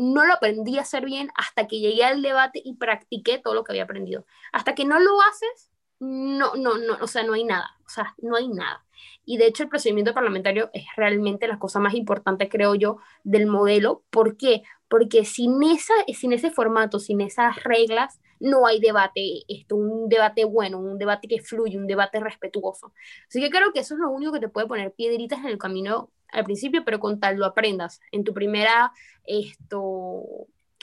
no 0.01 0.25
lo 0.25 0.33
aprendí 0.33 0.79
a 0.79 0.83
hacer 0.83 1.05
bien 1.05 1.31
hasta 1.35 1.67
que 1.67 1.79
llegué 1.79 2.05
al 2.05 2.23
debate 2.23 2.63
y 2.65 2.75
practiqué 2.75 3.39
todo 3.39 3.55
lo 3.55 3.65
que 3.65 3.73
había 3.73 3.85
aprendido. 3.85 4.25
Hasta 4.51 4.75
que 4.75 4.87
no 4.87 4.99
lo 4.99 5.21
haces, 5.21 5.71
no, 5.99 6.55
no, 6.57 6.79
no, 6.79 6.97
o 7.03 7.07
sea, 7.07 7.23
no 7.23 7.35
hay 7.35 7.45
nada, 7.45 7.77
o 7.85 7.89
sea, 7.89 8.15
no 8.23 8.37
hay 8.37 8.49
nada. 8.49 8.83
Y 9.27 9.37
de 9.37 9.47
hecho 9.47 9.63
el 9.63 9.69
procedimiento 9.69 10.15
parlamentario 10.15 10.71
es 10.73 10.85
realmente 10.97 11.47
la 11.47 11.59
cosa 11.59 11.81
más 11.81 11.95
importante, 11.95 12.49
creo 12.49 12.75
yo, 12.75 12.97
del 13.25 13.47
modelo. 13.47 14.03
¿Por 14.09 14.39
qué? 14.39 14.63
Porque 14.89 15.27
sin, 15.27 15.63
esa, 15.63 15.93
sin 16.15 16.33
ese 16.33 16.51
formato, 16.51 16.99
sin 16.99 17.21
esas 17.21 17.63
reglas, 17.63 18.21
no 18.41 18.67
hay 18.67 18.81
debate, 18.81 19.43
esto, 19.49 19.77
un 19.77 20.09
debate 20.09 20.47
bueno, 20.47 20.79
un 20.79 20.97
debate 20.97 21.29
que 21.29 21.43
fluye, 21.43 21.77
un 21.77 21.87
debate 21.87 22.21
respetuoso. 22.21 22.95
Así 23.29 23.39
que 23.39 23.51
creo 23.51 23.71
que 23.73 23.81
eso 23.81 23.95
es 23.95 24.01
lo 24.01 24.09
único 24.09 24.33
que 24.33 24.41
te 24.41 24.49
puede 24.49 24.67
poner 24.67 24.93
piedritas 24.93 25.41
en 25.41 25.47
el 25.49 25.59
camino 25.59 26.11
al 26.33 26.45
principio, 26.45 26.85
pero 26.85 27.01
con 27.01 27.21
tal 27.21 27.37
lo 27.37 27.47
aprendas. 27.47 28.01
En 28.13 28.25
tu 28.25 28.33
primera 28.35 28.93
esto, 29.25 30.25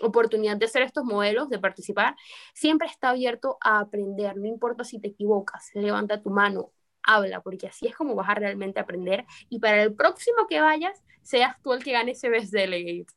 oportunidad 0.01 0.57
de 0.57 0.65
hacer 0.65 0.83
estos 0.83 1.03
modelos, 1.03 1.49
de 1.49 1.59
participar, 1.59 2.15
siempre 2.53 2.87
está 2.87 3.09
abierto 3.09 3.57
a 3.61 3.79
aprender, 3.79 4.37
no 4.37 4.47
importa 4.47 4.83
si 4.83 4.99
te 4.99 5.09
equivocas, 5.09 5.71
levanta 5.73 6.21
tu 6.21 6.29
mano, 6.29 6.71
habla, 7.03 7.41
porque 7.41 7.67
así 7.67 7.87
es 7.87 7.95
como 7.95 8.15
vas 8.15 8.29
a 8.29 8.35
realmente 8.35 8.79
aprender 8.79 9.25
y 9.49 9.59
para 9.59 9.81
el 9.81 9.93
próximo 9.93 10.47
que 10.47 10.61
vayas, 10.61 11.01
seas 11.23 11.59
tú 11.61 11.73
el 11.73 11.83
que 11.83 11.93
gane 11.93 12.11
ese 12.11 12.29
best 12.29 12.51
delegate. 12.51 13.11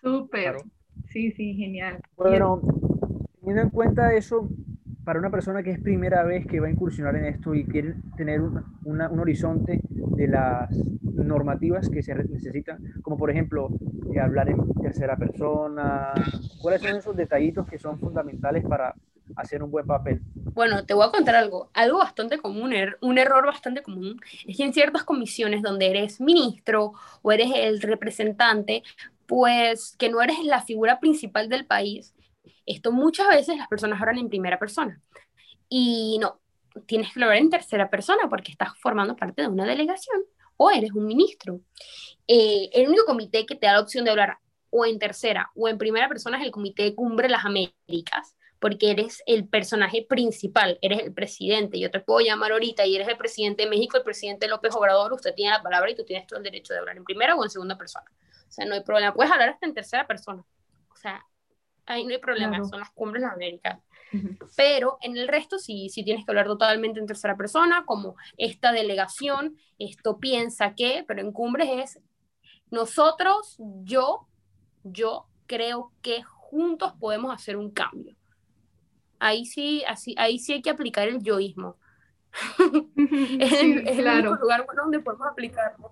Súper. 0.00 0.56
Sí, 1.08 1.32
sí, 1.32 1.54
genial. 1.54 2.00
Bueno, 2.16 2.60
teniendo 3.40 3.62
en 3.62 3.70
cuenta 3.70 4.14
eso, 4.14 4.48
para 5.04 5.18
una 5.18 5.30
persona 5.30 5.62
que 5.62 5.70
es 5.70 5.80
primera 5.80 6.22
vez 6.24 6.46
que 6.46 6.60
va 6.60 6.66
a 6.66 6.70
incursionar 6.70 7.16
en 7.16 7.26
esto 7.26 7.54
y 7.54 7.64
quiere 7.64 7.94
tener 8.16 8.40
un 8.40 9.20
horizonte 9.20 9.80
de 9.90 10.28
las 10.28 10.70
normativas 11.24 11.88
que 11.88 12.02
se 12.02 12.14
necesitan, 12.14 12.78
como 13.02 13.16
por 13.16 13.30
ejemplo 13.30 13.68
eh, 14.14 14.20
hablar 14.20 14.48
en 14.48 14.72
tercera 14.82 15.16
persona, 15.16 16.12
¿cuáles 16.60 16.82
son 16.82 16.96
esos 16.96 17.16
detallitos 17.16 17.66
que 17.66 17.78
son 17.78 17.98
fundamentales 17.98 18.64
para 18.64 18.94
hacer 19.36 19.62
un 19.62 19.70
buen 19.70 19.86
papel? 19.86 20.20
Bueno, 20.34 20.84
te 20.84 20.94
voy 20.94 21.06
a 21.06 21.10
contar 21.10 21.34
algo, 21.34 21.70
algo 21.74 21.98
bastante 21.98 22.38
común, 22.38 22.72
er, 22.72 22.98
un 23.00 23.18
error 23.18 23.46
bastante 23.46 23.82
común, 23.82 24.20
es 24.46 24.56
que 24.56 24.64
en 24.64 24.72
ciertas 24.72 25.04
comisiones 25.04 25.62
donde 25.62 25.90
eres 25.90 26.20
ministro 26.20 26.92
o 27.22 27.32
eres 27.32 27.50
el 27.54 27.80
representante, 27.82 28.82
pues 29.26 29.96
que 29.98 30.10
no 30.10 30.20
eres 30.20 30.44
la 30.44 30.62
figura 30.62 31.00
principal 31.00 31.48
del 31.48 31.64
país, 31.64 32.13
esto 32.66 32.92
muchas 32.92 33.28
veces 33.28 33.56
las 33.56 33.68
personas 33.68 34.00
hablan 34.00 34.18
en 34.18 34.28
primera 34.28 34.58
persona. 34.58 35.00
Y 35.68 36.18
no, 36.20 36.40
tienes 36.86 37.12
que 37.12 37.22
hablar 37.22 37.38
en 37.38 37.50
tercera 37.50 37.90
persona 37.90 38.28
porque 38.28 38.52
estás 38.52 38.70
formando 38.80 39.16
parte 39.16 39.42
de 39.42 39.48
una 39.48 39.64
delegación 39.64 40.22
o 40.56 40.70
eres 40.70 40.92
un 40.92 41.06
ministro. 41.06 41.60
Eh, 42.26 42.70
el 42.72 42.88
único 42.88 43.04
comité 43.04 43.46
que 43.46 43.54
te 43.54 43.66
da 43.66 43.74
la 43.74 43.80
opción 43.80 44.04
de 44.04 44.10
hablar 44.10 44.38
o 44.70 44.84
en 44.86 44.98
tercera 44.98 45.50
o 45.54 45.68
en 45.68 45.78
primera 45.78 46.08
persona 46.08 46.38
es 46.38 46.44
el 46.44 46.50
Comité 46.50 46.82
de 46.82 46.94
Cumbre 46.94 47.28
de 47.28 47.32
las 47.32 47.44
Américas, 47.44 48.36
porque 48.58 48.90
eres 48.90 49.22
el 49.26 49.46
personaje 49.46 50.04
principal, 50.08 50.78
eres 50.82 51.00
el 51.00 51.12
presidente. 51.12 51.78
Yo 51.78 51.90
te 51.90 52.00
puedo 52.00 52.20
llamar 52.20 52.50
ahorita 52.52 52.84
y 52.86 52.96
eres 52.96 53.08
el 53.08 53.16
presidente 53.16 53.64
de 53.64 53.70
México, 53.70 53.96
el 53.96 54.02
presidente 54.02 54.48
López 54.48 54.74
Obrador, 54.74 55.12
usted 55.12 55.34
tiene 55.34 55.52
la 55.52 55.62
palabra 55.62 55.90
y 55.90 55.94
tú 55.94 56.04
tienes 56.04 56.26
todo 56.26 56.38
el 56.38 56.44
derecho 56.44 56.72
de 56.72 56.80
hablar 56.80 56.96
en 56.96 57.04
primera 57.04 57.36
o 57.36 57.44
en 57.44 57.50
segunda 57.50 57.76
persona. 57.76 58.06
O 58.48 58.50
sea, 58.50 58.64
no 58.64 58.74
hay 58.74 58.82
problema. 58.82 59.14
Puedes 59.14 59.32
hablar 59.32 59.50
hasta 59.50 59.66
en 59.66 59.74
tercera 59.74 60.06
persona. 60.06 60.44
O 60.92 60.96
sea, 60.96 61.24
ahí 61.86 62.04
no 62.04 62.10
hay 62.10 62.18
problema, 62.18 62.64
son 62.64 62.80
las 62.80 62.90
cumbres 62.90 63.22
de 63.22 63.26
las 63.26 63.36
Américas. 63.36 63.80
Pero 64.56 64.98
en 65.00 65.16
el 65.16 65.26
resto 65.26 65.58
sí, 65.58 65.88
sí 65.88 66.04
tienes 66.04 66.24
que 66.24 66.30
hablar 66.30 66.46
totalmente 66.46 67.00
en 67.00 67.06
tercera 67.06 67.36
persona, 67.36 67.84
como 67.84 68.14
esta 68.36 68.70
delegación, 68.70 69.56
esto 69.78 70.18
piensa 70.18 70.74
que, 70.74 71.04
pero 71.06 71.20
en 71.20 71.32
cumbres 71.32 71.68
es 71.72 72.00
nosotros, 72.70 73.56
yo, 73.82 74.26
yo 74.82 75.26
creo 75.46 75.92
que 76.02 76.22
juntos 76.22 76.92
podemos 76.98 77.34
hacer 77.34 77.56
un 77.56 77.70
cambio. 77.70 78.16
Ahí 79.18 79.44
sí, 79.44 79.82
así, 79.86 80.14
ahí 80.18 80.38
sí 80.38 80.54
hay 80.54 80.62
que 80.62 80.70
aplicar 80.70 81.08
el 81.08 81.22
yoísmo. 81.22 81.76
es, 83.38 83.52
el, 83.98 84.06
único 84.06 84.34
lugar 84.36 84.66
donde 84.76 85.00
podemos 85.00 85.26
aplicarlo. 85.28 85.90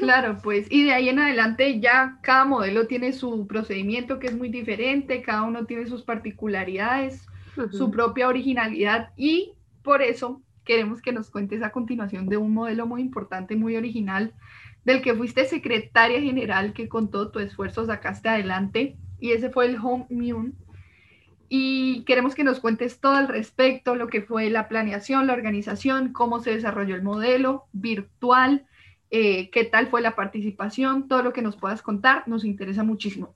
claro, 0.00 0.38
pues, 0.42 0.66
y 0.70 0.84
de 0.84 0.92
ahí 0.92 1.08
en 1.08 1.18
adelante 1.18 1.80
ya 1.80 2.18
cada 2.22 2.44
modelo 2.44 2.86
tiene 2.86 3.12
su 3.12 3.46
procedimiento 3.46 4.18
que 4.18 4.28
es 4.28 4.36
muy 4.36 4.48
diferente, 4.48 5.22
cada 5.22 5.42
uno 5.42 5.66
tiene 5.66 5.86
sus 5.86 6.02
particularidades, 6.02 7.26
su 7.72 7.90
propia 7.90 8.28
originalidad 8.28 9.10
y 9.16 9.54
por 9.82 10.00
eso 10.00 10.42
queremos 10.64 11.02
que 11.02 11.12
nos 11.12 11.30
cuentes 11.30 11.62
a 11.62 11.70
continuación 11.70 12.28
de 12.28 12.36
un 12.36 12.54
modelo 12.54 12.86
muy 12.86 13.00
importante, 13.00 13.56
muy 13.56 13.76
original, 13.76 14.34
del 14.84 15.02
que 15.02 15.14
fuiste 15.14 15.44
secretaria 15.44 16.20
general, 16.20 16.72
que 16.72 16.88
con 16.88 17.10
todo 17.10 17.30
tu 17.30 17.40
esfuerzo 17.40 17.86
sacaste 17.86 18.28
adelante, 18.28 18.96
y 19.18 19.32
ese 19.32 19.50
fue 19.50 19.66
el 19.66 19.76
Home 19.76 20.06
Immune 20.10 20.52
y 21.48 22.02
queremos 22.04 22.34
que 22.34 22.44
nos 22.44 22.60
cuentes 22.60 23.00
todo 23.00 23.12
al 23.12 23.28
respecto, 23.28 23.94
lo 23.94 24.08
que 24.08 24.22
fue 24.22 24.50
la 24.50 24.68
planeación, 24.68 25.26
la 25.26 25.32
organización, 25.32 26.12
cómo 26.12 26.40
se 26.40 26.50
desarrolló 26.50 26.94
el 26.94 27.02
modelo 27.02 27.66
virtual, 27.72 28.66
eh, 29.10 29.50
qué 29.50 29.64
tal 29.64 29.88
fue 29.88 30.02
la 30.02 30.14
participación, 30.14 31.08
todo 31.08 31.22
lo 31.22 31.32
que 31.32 31.42
nos 31.42 31.56
puedas 31.56 31.80
contar, 31.80 32.28
nos 32.28 32.44
interesa 32.44 32.84
muchísimo. 32.84 33.34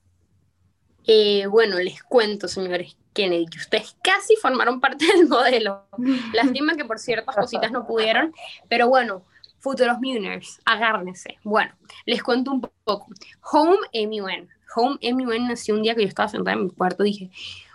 Eh, 1.05 1.47
bueno, 1.47 1.79
les 1.79 2.01
cuento, 2.03 2.47
señores 2.47 2.95
Kennedy, 3.13 3.47
que 3.47 3.57
ustedes 3.57 3.97
casi 4.01 4.35
formaron 4.35 4.79
parte 4.79 5.05
del 5.15 5.27
modelo. 5.27 5.85
Lástima 6.33 6.75
que 6.75 6.85
por 6.85 6.99
ciertas 6.99 7.35
cositas 7.35 7.71
no 7.71 7.85
pudieron, 7.85 8.33
pero 8.69 8.87
bueno, 8.87 9.23
futuros 9.59 9.99
millionaires, 9.99 10.61
agárrense. 10.65 11.37
Bueno, 11.43 11.73
les 12.05 12.21
cuento 12.21 12.51
un 12.51 12.61
poco. 12.61 13.07
Home 13.51 13.77
MUN. 14.07 14.49
Home 14.75 14.97
MUN 15.13 15.47
nació 15.47 15.75
un 15.75 15.83
día 15.83 15.95
que 15.95 16.01
yo 16.01 16.07
estaba 16.07 16.29
sentada 16.29 16.57
en 16.57 16.65
mi 16.65 16.69
cuarto 16.71 17.03
y 17.03 17.09
dije, 17.09 17.31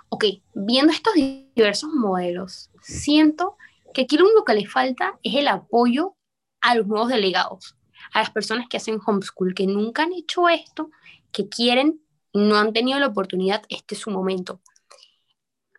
ok, 0.08 0.24
viendo 0.54 0.92
estos 0.92 1.14
diversos 1.14 1.90
modelos, 1.90 2.70
siento 2.82 3.56
que 3.94 4.02
aquí 4.02 4.16
lo 4.16 4.24
único 4.24 4.44
que 4.44 4.54
le 4.54 4.66
falta 4.66 5.18
es 5.22 5.34
el 5.34 5.48
apoyo 5.48 6.16
a 6.60 6.74
los 6.74 6.86
nuevos 6.86 7.08
delegados, 7.08 7.76
a 8.12 8.20
las 8.20 8.30
personas 8.30 8.66
que 8.68 8.76
hacen 8.76 9.00
homeschool, 9.04 9.54
que 9.54 9.66
nunca 9.66 10.02
han 10.02 10.12
hecho 10.12 10.48
esto, 10.48 10.90
que 11.32 11.48
quieren 11.48 12.00
no 12.34 12.56
han 12.56 12.72
tenido 12.72 12.98
la 12.98 13.06
oportunidad, 13.06 13.62
este 13.68 13.94
es 13.94 14.00
su 14.00 14.10
momento. 14.10 14.60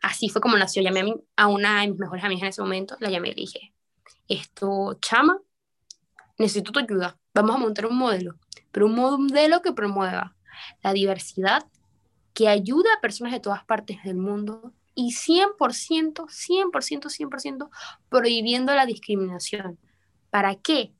Así 0.02 0.30
fue 0.30 0.42
como 0.42 0.58
nació. 0.58 0.82
Llamé 0.82 1.16
a, 1.36 1.44
a 1.44 1.48
una 1.48 1.82
de 1.82 1.90
mis 1.90 2.00
mejores 2.00 2.24
amigas 2.24 2.44
en 2.44 2.50
ese 2.50 2.62
momento, 2.62 2.96
la 3.00 3.10
llamé 3.10 3.30
y 3.30 3.36
le 3.36 3.42
dije, 3.42 3.74
esto, 4.28 4.98
chama, 5.02 5.40
necesito 6.38 6.72
tu 6.72 6.80
ayuda. 6.80 7.18
Vamos 7.34 7.56
a 7.56 7.60
montar 7.60 7.86
un 7.86 7.98
modelo, 7.98 8.36
pero 8.72 8.88
un 8.88 8.96
modelo 8.96 9.62
que 9.62 9.74
promueva 9.74 10.36
la 10.82 10.94
diversidad, 10.94 11.66
que 12.34 12.48
ayuda 12.48 12.90
a 12.94 13.02
personas 13.02 13.34
de 13.34 13.40
todas 13.40 13.64
partes 13.66 14.04
del 14.04 14.18
mundo 14.18 14.74
y 14.96 15.14
100%, 15.14 15.58
100%, 15.58 16.72
100% 16.72 17.70
prohibiendo 18.10 18.74
la 18.74 18.86
discriminación. 18.86 19.78
¿Para 20.30 20.56
qué? 20.56 20.94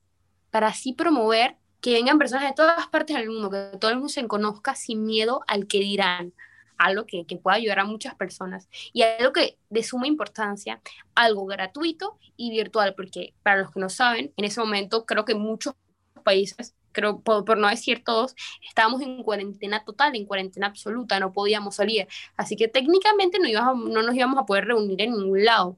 Para 0.52 0.68
así 0.68 0.94
promover 0.94 1.58
que 1.82 1.94
vengan 1.94 2.18
personas 2.18 2.46
de 2.50 2.56
todas 2.56 2.88
partes 2.88 3.16
del 3.18 3.30
mundo, 3.30 3.50
que 3.50 3.78
todo 3.78 3.92
el 3.92 3.98
mundo 3.98 4.10
se 4.10 4.28
conozca 4.28 4.76
sin 4.76 5.04
miedo 5.04 5.42
al 5.48 5.68
que 5.68 5.80
dirán, 5.80 6.34
algo 6.78 7.06
que, 7.06 7.26
que 7.26 7.38
pueda 7.38 7.58
ayudar 7.58 7.80
a 7.80 7.86
muchas 7.86 8.16
personas. 8.16 8.70
Y 8.94 9.04
algo 9.04 9.34
que 9.34 9.58
de 9.70 9.84
suma 9.84 10.08
importancia, 10.08 10.82
algo 11.16 11.46
gratuito 11.46 12.18
y 12.38 12.52
virtual, 12.52 12.96
porque 12.96 13.34
para 13.44 13.62
los 13.62 13.72
que 13.72 13.80
no 13.80 13.90
saben, 13.90 14.34
en 14.38 14.46
ese 14.46 14.60
momento 14.60 15.06
creo 15.06 15.26
que 15.26 15.36
muchos 15.36 15.76
países 16.24 16.74
creo, 16.92 17.22
por, 17.22 17.58
no 17.58 17.68
decir 17.68 18.04
todos, 18.04 18.36
estábamos 18.68 19.02
en 19.02 19.24
cuarentena 19.24 19.84
total, 19.84 20.16
en 20.16 20.26
cuarentena 20.26 20.68
absoluta, 20.68 21.20
no 21.20 21.32
podíamos 21.32 21.76
salir. 21.76 22.08
Así 22.36 22.56
que 22.56 22.68
técnicamente 22.68 23.40
no, 23.40 23.48
íbamos, 23.48 23.90
no 23.90 24.02
nos 24.02 24.16
íbamos 24.16 24.40
a 24.40 24.46
poder 24.46 24.66
reunir 24.66 25.02
en 25.02 25.12
ningún 25.12 25.46
lado. 25.46 25.78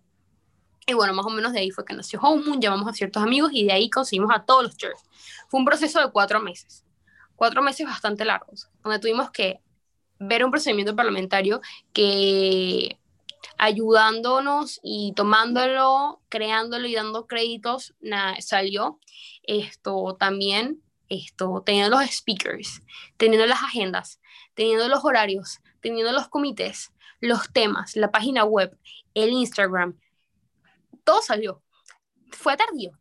Y 0.87 0.93
bueno, 0.93 1.13
más 1.13 1.25
o 1.25 1.29
menos 1.29 1.53
de 1.53 1.59
ahí 1.59 1.71
fue 1.71 1.85
que 1.85 1.93
nació 1.93 2.19
Home 2.21 2.43
Moon, 2.43 2.61
llamamos 2.61 2.87
a 2.87 2.93
ciertos 2.93 3.21
amigos 3.21 3.51
y 3.53 3.65
de 3.65 3.73
ahí 3.73 3.89
conseguimos 3.89 4.31
a 4.33 4.43
todos 4.43 4.63
los 4.63 4.77
church. 4.77 4.97
Fue 5.47 5.59
un 5.59 5.65
proceso 5.65 5.99
de 5.99 6.11
cuatro 6.11 6.39
meses, 6.41 6.83
cuatro 7.35 7.61
meses 7.61 7.85
bastante 7.85 8.25
largos, 8.25 8.69
donde 8.83 8.99
tuvimos 8.99 9.29
que 9.31 9.61
ver 10.19 10.43
un 10.43 10.51
procedimiento 10.51 10.95
parlamentario 10.95 11.61
que 11.93 12.97
ayudándonos 13.57 14.79
y 14.83 15.13
tomándolo, 15.15 16.21
creándolo 16.29 16.87
y 16.87 16.95
dando 16.95 17.27
créditos, 17.27 17.93
salió 18.39 18.99
esto 19.43 20.15
también 20.19 20.81
esto, 21.11 21.61
teniendo 21.65 21.99
los 21.99 22.09
speakers, 22.09 22.81
teniendo 23.17 23.45
las 23.45 23.61
agendas, 23.61 24.19
teniendo 24.53 24.87
los 24.87 25.03
horarios, 25.03 25.59
teniendo 25.81 26.11
los 26.11 26.29
comités, 26.29 26.91
los 27.19 27.51
temas, 27.51 27.95
la 27.95 28.11
página 28.11 28.45
web, 28.45 28.77
el 29.13 29.29
Instagram, 29.29 29.97
todo 31.03 31.21
salió. 31.21 31.61
Fue 32.31 32.55
tardío, 32.55 32.97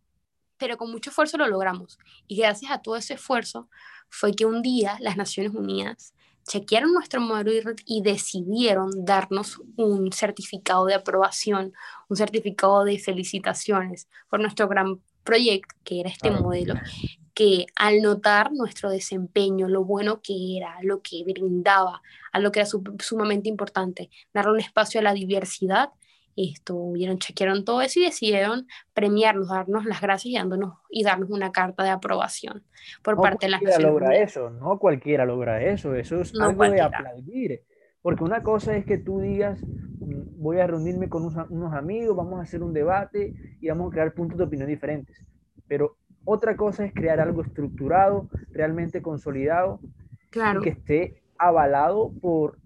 pero 0.58 0.76
con 0.76 0.90
mucho 0.90 1.10
esfuerzo 1.10 1.38
lo 1.38 1.46
logramos. 1.46 1.98
Y 2.26 2.36
gracias 2.36 2.72
a 2.72 2.82
todo 2.82 2.96
ese 2.96 3.14
esfuerzo 3.14 3.68
fue 4.08 4.34
que 4.34 4.44
un 4.44 4.60
día 4.60 4.96
las 5.00 5.16
Naciones 5.16 5.54
Unidas 5.54 6.12
chequearon 6.48 6.92
nuestro 6.92 7.20
modelo 7.20 7.72
y 7.84 8.02
decidieron 8.02 8.90
darnos 9.04 9.60
un 9.76 10.10
certificado 10.12 10.86
de 10.86 10.94
aprobación, 10.94 11.72
un 12.08 12.16
certificado 12.16 12.84
de 12.84 12.98
felicitaciones 12.98 14.08
por 14.28 14.40
nuestro 14.40 14.66
gran 14.66 15.00
proyecto, 15.30 15.76
que 15.84 16.00
era 16.00 16.10
este 16.10 16.30
modelo, 16.30 16.74
que 17.34 17.66
al 17.76 18.02
notar 18.02 18.52
nuestro 18.52 18.90
desempeño, 18.90 19.68
lo 19.68 19.84
bueno 19.84 20.20
que 20.20 20.56
era, 20.56 20.78
lo 20.82 21.02
que 21.02 21.22
brindaba, 21.24 22.02
a 22.32 22.40
lo 22.40 22.50
que 22.50 22.60
era 22.60 22.68
sumamente 22.98 23.48
importante, 23.48 24.10
darle 24.34 24.52
un 24.52 24.60
espacio 24.60 25.00
a 25.00 25.04
la 25.04 25.14
diversidad, 25.14 25.90
esto, 26.36 26.92
vieron, 26.92 27.18
chequearon 27.18 27.64
todo 27.64 27.80
eso 27.82 28.00
y 28.00 28.04
decidieron 28.04 28.66
premiarnos, 28.92 29.48
darnos 29.48 29.84
las 29.84 30.00
gracias 30.00 30.32
y, 30.32 30.36
dándonos, 30.36 30.78
y 30.90 31.04
darnos 31.04 31.30
una 31.30 31.52
carta 31.52 31.82
de 31.84 31.90
aprobación 31.90 32.64
por 33.02 33.20
parte 33.20 33.46
de 33.46 33.50
las 33.50 33.62
Naciones 33.62 33.86
logra 33.86 34.16
eso, 34.16 34.50
no 34.50 34.78
cualquiera 34.78 35.24
logra 35.24 35.62
eso, 35.62 35.94
eso 35.94 36.20
es 36.20 36.32
algo 36.40 36.64
de 36.64 36.80
aplaudir. 36.80 37.62
Porque 38.02 38.24
una 38.24 38.42
cosa 38.42 38.76
es 38.76 38.84
que 38.84 38.98
tú 38.98 39.20
digas, 39.20 39.62
mm, 39.62 40.42
voy 40.42 40.58
a 40.58 40.66
reunirme 40.66 41.08
con 41.08 41.24
unos 41.24 41.74
amigos, 41.74 42.16
vamos 42.16 42.38
a 42.40 42.42
hacer 42.42 42.62
un 42.62 42.72
debate 42.72 43.34
y 43.60 43.68
vamos 43.68 43.88
a 43.88 43.92
crear 43.92 44.14
puntos 44.14 44.38
de 44.38 44.44
opinión 44.44 44.68
diferentes. 44.68 45.24
Pero 45.68 45.96
otra 46.24 46.56
cosa 46.56 46.84
es 46.84 46.92
crear 46.92 47.20
algo 47.20 47.42
estructurado, 47.42 48.28
realmente 48.50 49.02
consolidado, 49.02 49.80
claro. 50.30 50.60
que 50.62 50.70
esté 50.70 51.22
avalado 51.38 52.12
por 52.20 52.58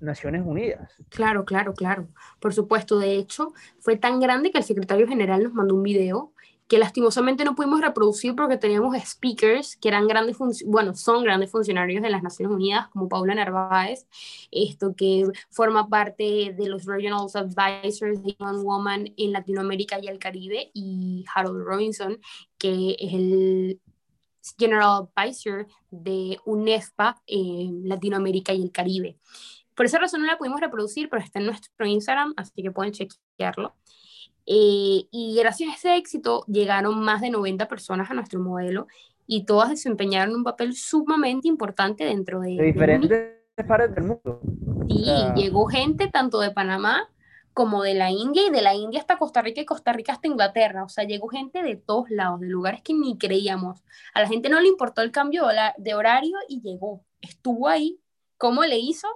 Naciones 0.00 0.42
Unidas. 0.44 0.92
Claro, 1.08 1.44
claro, 1.44 1.74
claro. 1.74 2.08
Por 2.40 2.52
supuesto, 2.52 2.98
de 2.98 3.14
hecho, 3.14 3.52
fue 3.78 3.96
tan 3.96 4.20
grande 4.20 4.50
que 4.50 4.58
el 4.58 4.64
secretario 4.64 5.06
general 5.06 5.42
nos 5.44 5.54
mandó 5.54 5.74
un 5.74 5.82
video 5.82 6.32
que 6.72 6.78
lastimosamente 6.78 7.44
no 7.44 7.54
pudimos 7.54 7.82
reproducir 7.82 8.34
porque 8.34 8.56
teníamos 8.56 8.96
speakers 9.04 9.76
que 9.76 9.88
eran 9.88 10.08
grandes, 10.08 10.38
bueno, 10.64 10.94
son 10.94 11.22
grandes 11.22 11.50
funcionarios 11.50 12.02
de 12.02 12.08
las 12.08 12.22
Naciones 12.22 12.56
Unidas, 12.56 12.88
como 12.88 13.10
Paula 13.10 13.34
Narváez, 13.34 14.06
esto 14.50 14.94
que 14.96 15.26
forma 15.50 15.86
parte 15.90 16.54
de 16.56 16.68
los 16.70 16.86
Regional 16.86 17.26
Advisors 17.34 18.22
de 18.22 18.34
One 18.38 18.62
Woman 18.62 19.12
en 19.18 19.32
Latinoamérica 19.32 19.98
y 20.00 20.08
el 20.08 20.18
Caribe, 20.18 20.70
y 20.72 21.26
Harold 21.34 21.62
Robinson, 21.62 22.18
que 22.56 22.96
es 22.98 23.12
el 23.12 23.80
General 24.58 25.10
Advisor 25.14 25.66
de 25.90 26.38
UNEFPA 26.46 27.20
en 27.26 27.86
Latinoamérica 27.86 28.54
y 28.54 28.62
el 28.62 28.72
Caribe. 28.72 29.18
Por 29.74 29.84
esa 29.84 29.98
razón 29.98 30.22
no 30.22 30.26
la 30.26 30.38
pudimos 30.38 30.62
reproducir, 30.62 31.10
pero 31.10 31.22
está 31.22 31.38
en 31.38 31.44
nuestro 31.44 31.84
Instagram, 31.84 32.32
así 32.38 32.62
que 32.62 32.70
pueden 32.70 32.94
chequearlo. 32.94 33.74
Eh, 34.46 35.06
y 35.10 35.36
gracias 35.38 35.70
a 35.70 35.74
ese 35.74 35.96
éxito 35.96 36.44
llegaron 36.46 37.00
más 37.00 37.20
de 37.20 37.30
90 37.30 37.68
personas 37.68 38.10
a 38.10 38.14
nuestro 38.14 38.40
modelo 38.40 38.88
y 39.26 39.44
todas 39.44 39.70
desempeñaron 39.70 40.34
un 40.34 40.44
papel 40.44 40.74
sumamente 40.74 41.48
importante 41.48 42.04
dentro 42.04 42.40
de... 42.40 42.56
De 42.56 42.64
diferentes 42.64 43.36
partes 43.66 43.94
del 43.94 44.04
mundo. 44.04 44.40
Sí, 44.88 45.06
llegó 45.36 45.66
gente 45.66 46.08
tanto 46.08 46.40
de 46.40 46.50
Panamá 46.50 47.08
como 47.54 47.82
de 47.82 47.94
la 47.94 48.10
India 48.10 48.46
y 48.46 48.50
de 48.50 48.62
la 48.62 48.74
India 48.74 49.00
hasta 49.00 49.18
Costa 49.18 49.42
Rica 49.42 49.60
y 49.60 49.66
Costa 49.66 49.92
Rica 49.92 50.12
hasta 50.12 50.26
Inglaterra. 50.26 50.84
O 50.84 50.88
sea, 50.88 51.04
llegó 51.04 51.28
gente 51.28 51.62
de 51.62 51.76
todos 51.76 52.10
lados, 52.10 52.40
de 52.40 52.48
lugares 52.48 52.82
que 52.82 52.94
ni 52.94 53.18
creíamos. 53.18 53.82
A 54.14 54.20
la 54.20 54.28
gente 54.28 54.48
no 54.48 54.60
le 54.60 54.68
importó 54.68 55.02
el 55.02 55.10
cambio 55.10 55.46
de 55.76 55.94
horario 55.94 56.36
y 56.48 56.60
llegó. 56.62 57.04
Estuvo 57.20 57.68
ahí. 57.68 58.00
¿Cómo 58.38 58.64
le 58.64 58.78
hizo? 58.78 59.06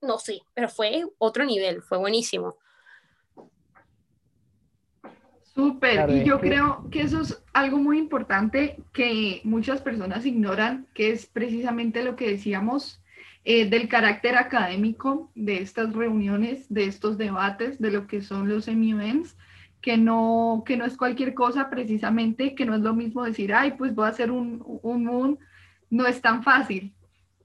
No 0.00 0.18
sé, 0.18 0.42
pero 0.54 0.68
fue 0.68 1.04
otro 1.18 1.44
nivel, 1.44 1.82
fue 1.82 1.98
buenísimo. 1.98 2.56
Súper, 5.54 6.10
y 6.10 6.24
yo 6.24 6.40
creo 6.40 6.88
que 6.90 7.02
eso 7.02 7.20
es 7.20 7.42
algo 7.52 7.78
muy 7.78 7.98
importante 7.98 8.76
que 8.92 9.40
muchas 9.44 9.80
personas 9.80 10.26
ignoran, 10.26 10.86
que 10.94 11.12
es 11.12 11.26
precisamente 11.26 12.02
lo 12.02 12.16
que 12.16 12.28
decíamos 12.28 13.00
eh, 13.44 13.68
del 13.68 13.88
carácter 13.88 14.36
académico 14.36 15.30
de 15.36 15.62
estas 15.62 15.92
reuniones, 15.92 16.66
de 16.72 16.86
estos 16.86 17.18
debates, 17.18 17.78
de 17.78 17.92
lo 17.92 18.08
que 18.08 18.20
son 18.20 18.48
los 18.48 18.64
semi-events, 18.64 19.36
que 19.80 19.96
no, 19.96 20.64
que 20.66 20.76
no 20.76 20.86
es 20.86 20.96
cualquier 20.96 21.34
cosa 21.34 21.70
precisamente, 21.70 22.56
que 22.56 22.66
no 22.66 22.74
es 22.74 22.80
lo 22.80 22.94
mismo 22.94 23.22
decir, 23.22 23.54
ay, 23.54 23.74
pues 23.78 23.94
voy 23.94 24.06
a 24.06 24.08
hacer 24.08 24.32
un, 24.32 24.60
un 24.82 25.04
moon, 25.04 25.38
no 25.88 26.06
es 26.06 26.20
tan 26.20 26.42
fácil 26.42 26.92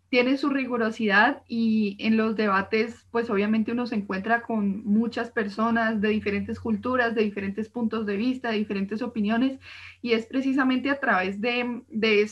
tiene 0.09 0.37
su 0.37 0.49
rigurosidad 0.49 1.43
y 1.47 1.95
en 1.99 2.17
los 2.17 2.35
debates, 2.35 3.05
pues 3.11 3.29
obviamente 3.29 3.71
uno 3.71 3.85
se 3.85 3.95
encuentra 3.95 4.41
con 4.41 4.83
muchas 4.83 5.29
personas 5.29 6.01
de 6.01 6.09
diferentes 6.09 6.59
culturas, 6.59 7.13
de 7.13 7.23
diferentes 7.23 7.69
puntos 7.69 8.07
de 8.07 8.17
vista, 8.17 8.49
de 8.49 8.57
diferentes 8.57 9.03
opiniones, 9.03 9.59
y 10.01 10.13
es 10.13 10.25
precisamente 10.25 10.89
a 10.89 10.99
través 10.99 11.39
de, 11.39 11.83
de, 11.89 12.27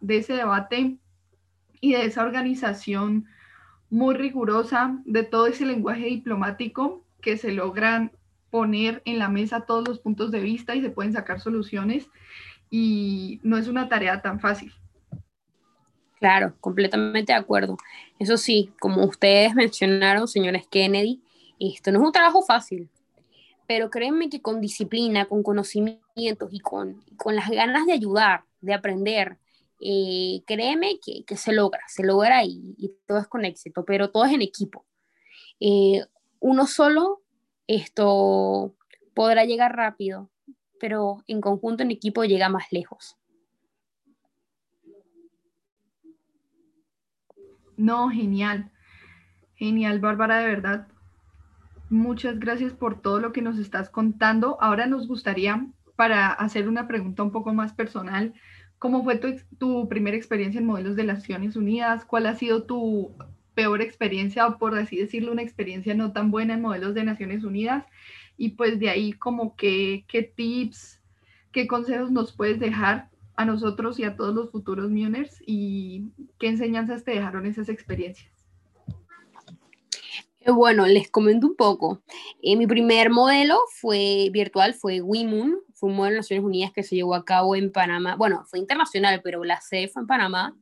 de 0.00 0.16
ese 0.16 0.32
debate 0.32 0.96
y 1.80 1.92
de 1.92 2.04
esa 2.06 2.24
organización 2.24 3.26
muy 3.88 4.16
rigurosa, 4.16 5.00
de 5.04 5.22
todo 5.22 5.46
ese 5.46 5.64
lenguaje 5.64 6.06
diplomático 6.06 7.04
que 7.20 7.36
se 7.36 7.52
logran 7.52 8.10
poner 8.50 9.02
en 9.04 9.20
la 9.20 9.28
mesa 9.28 9.60
todos 9.60 9.86
los 9.86 10.00
puntos 10.00 10.32
de 10.32 10.40
vista 10.40 10.74
y 10.74 10.82
se 10.82 10.90
pueden 10.90 11.12
sacar 11.12 11.38
soluciones, 11.38 12.08
y 12.68 13.38
no 13.44 13.56
es 13.58 13.68
una 13.68 13.88
tarea 13.88 14.22
tan 14.22 14.40
fácil. 14.40 14.72
Claro, 16.26 16.56
completamente 16.60 17.32
de 17.32 17.38
acuerdo. 17.38 17.76
Eso 18.18 18.36
sí, 18.36 18.72
como 18.80 19.04
ustedes 19.04 19.54
mencionaron, 19.54 20.26
señores 20.26 20.66
Kennedy, 20.66 21.22
esto 21.60 21.92
no 21.92 22.00
es 22.00 22.06
un 22.06 22.10
trabajo 22.10 22.42
fácil, 22.42 22.88
pero 23.68 23.90
créanme 23.90 24.28
que 24.28 24.42
con 24.42 24.60
disciplina, 24.60 25.26
con 25.26 25.44
conocimientos 25.44 26.48
y 26.50 26.58
con, 26.58 27.00
con 27.16 27.36
las 27.36 27.48
ganas 27.48 27.86
de 27.86 27.92
ayudar, 27.92 28.42
de 28.60 28.74
aprender, 28.74 29.38
eh, 29.80 30.42
créeme 30.48 30.98
que, 30.98 31.24
que, 31.24 31.36
se 31.36 31.52
logra, 31.52 31.82
se 31.86 32.02
logra 32.02 32.42
y, 32.42 32.74
todo 33.06 33.18
es 33.18 33.28
con 33.28 33.44
éxito, 33.44 33.84
pero 33.84 34.10
todo 34.10 34.24
es 34.24 34.32
en 34.32 34.42
equipo. 34.42 34.84
Eh, 35.60 36.02
uno 36.40 36.66
solo 36.66 37.22
esto 37.68 38.74
podrá 39.14 39.44
llegar 39.44 39.76
rápido, 39.76 40.28
pero 40.80 41.22
en 41.28 41.40
conjunto, 41.40 41.84
en 41.84 41.92
equipo, 41.92 42.24
llega 42.24 42.48
más 42.48 42.64
lejos. 42.72 43.16
No, 47.76 48.08
genial. 48.08 48.70
Genial, 49.56 50.00
Bárbara, 50.00 50.38
de 50.38 50.46
verdad. 50.46 50.88
Muchas 51.88 52.38
gracias 52.38 52.72
por 52.72 53.00
todo 53.00 53.20
lo 53.20 53.32
que 53.32 53.42
nos 53.42 53.58
estás 53.58 53.90
contando. 53.90 54.58
Ahora 54.60 54.86
nos 54.86 55.06
gustaría, 55.06 55.66
para 55.94 56.28
hacer 56.28 56.68
una 56.68 56.88
pregunta 56.88 57.22
un 57.22 57.30
poco 57.30 57.54
más 57.54 57.72
personal, 57.72 58.34
¿cómo 58.78 59.04
fue 59.04 59.20
tu, 59.58 59.88
primera 59.88 60.16
experiencia 60.16 60.58
en 60.58 60.66
modelos 60.66 60.96
de 60.96 61.04
Naciones 61.04 61.56
Unidas? 61.56 62.04
¿Cuál 62.04 62.26
ha 62.26 62.34
sido 62.34 62.64
tu 62.64 63.12
peor 63.54 63.80
experiencia 63.80 64.46
o 64.46 64.58
por 64.58 64.76
así 64.76 64.96
decirlo, 64.96 65.32
una 65.32 65.42
experiencia 65.42 65.94
no 65.94 66.12
tan 66.12 66.30
buena 66.30 66.54
en 66.54 66.62
modelos 66.62 66.94
de 66.94 67.04
Naciones 67.04 67.44
Unidas? 67.44 67.84
Y 68.36 68.50
pues 68.50 68.78
de 68.78 68.90
ahí 68.90 69.12
como 69.12 69.56
que, 69.56 70.04
qué 70.08 70.22
tips, 70.22 71.00
qué 71.52 71.66
consejos 71.66 72.10
nos 72.10 72.32
puedes 72.32 72.58
dejar 72.58 73.08
a 73.36 73.44
nosotros 73.44 73.98
y 73.98 74.04
a 74.04 74.16
todos 74.16 74.34
los 74.34 74.50
futuros 74.50 74.90
Muners 74.90 75.42
y 75.46 76.10
qué 76.38 76.48
enseñanzas 76.48 77.04
te 77.04 77.12
dejaron 77.12 77.46
esas 77.46 77.68
experiencias. 77.68 78.32
Eh, 80.40 80.50
bueno, 80.52 80.86
les 80.86 81.10
comento 81.10 81.46
un 81.46 81.56
poco. 81.56 82.02
Eh, 82.40 82.56
mi 82.56 82.66
primer 82.66 83.10
modelo 83.10 83.58
fue 83.80 84.30
virtual, 84.32 84.74
fue 84.74 85.00
WeMoon, 85.00 85.58
fue 85.74 85.90
un 85.90 85.96
modelo 85.96 86.14
de 86.14 86.18
Naciones 86.20 86.44
Unidas 86.44 86.72
que 86.72 86.82
se 86.82 86.94
llevó 86.94 87.14
a 87.14 87.24
cabo 87.24 87.56
en 87.56 87.72
Panamá. 87.72 88.16
Bueno, 88.16 88.44
fue 88.46 88.58
internacional, 88.58 89.20
pero 89.22 89.44
la 89.44 89.60
sede 89.60 89.88
fue 89.88 90.02
en 90.02 90.06
Panamá. 90.06 90.56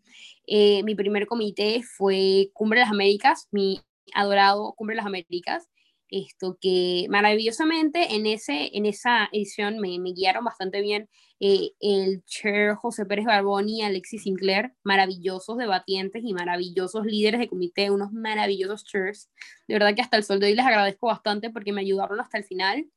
Eh, 0.47 0.83
mi 0.85 0.95
primer 0.95 1.27
comité 1.27 1.83
fue 1.83 2.51
Cumbre 2.55 2.81
de 2.81 2.87
las 2.87 2.93
Américas, 2.93 3.49
mi 3.51 3.81
adorado 4.15 4.73
Cumbre 4.77 4.95
de 4.95 4.99
las 4.99 5.07
Américas. 5.07 5.69
Esto 6.15 6.59
que 6.61 7.07
maravillosamente 7.11 8.15
en, 8.15 8.27
ese, 8.27 8.71
en 8.73 8.87
esa 8.87 9.29
edición 9.33 9.81
me, 9.81 9.99
me 9.99 10.13
guiaron 10.13 10.45
bastante 10.45 10.81
bien 10.81 11.09
eh, 11.41 11.73
el 11.81 12.25
chair 12.25 12.77
José 12.77 13.05
Pérez 13.05 13.25
Barboni 13.25 13.81
y 13.81 13.83
Alexis 13.83 14.23
Sinclair, 14.23 14.75
maravillosos 14.85 15.59
debatientes 15.59 16.23
y 16.25 16.33
maravillosos 16.33 17.05
líderes 17.05 17.41
de 17.41 17.49
comité, 17.49 17.91
unos 17.91 18.13
maravillosos 18.13 18.85
chairs. 18.85 19.29
De 19.67 19.75
verdad 19.75 19.93
que 19.97 20.03
hasta 20.03 20.17
el 20.17 20.23
sol 20.23 20.39
de 20.39 20.47
hoy 20.47 20.55
les 20.55 20.65
agradezco 20.65 21.09
bastante 21.09 21.51
porque 21.51 21.73
me 21.73 21.81
ayudaron 21.81 22.21
hasta 22.21 22.39
el 22.39 22.45
final. 22.45 22.89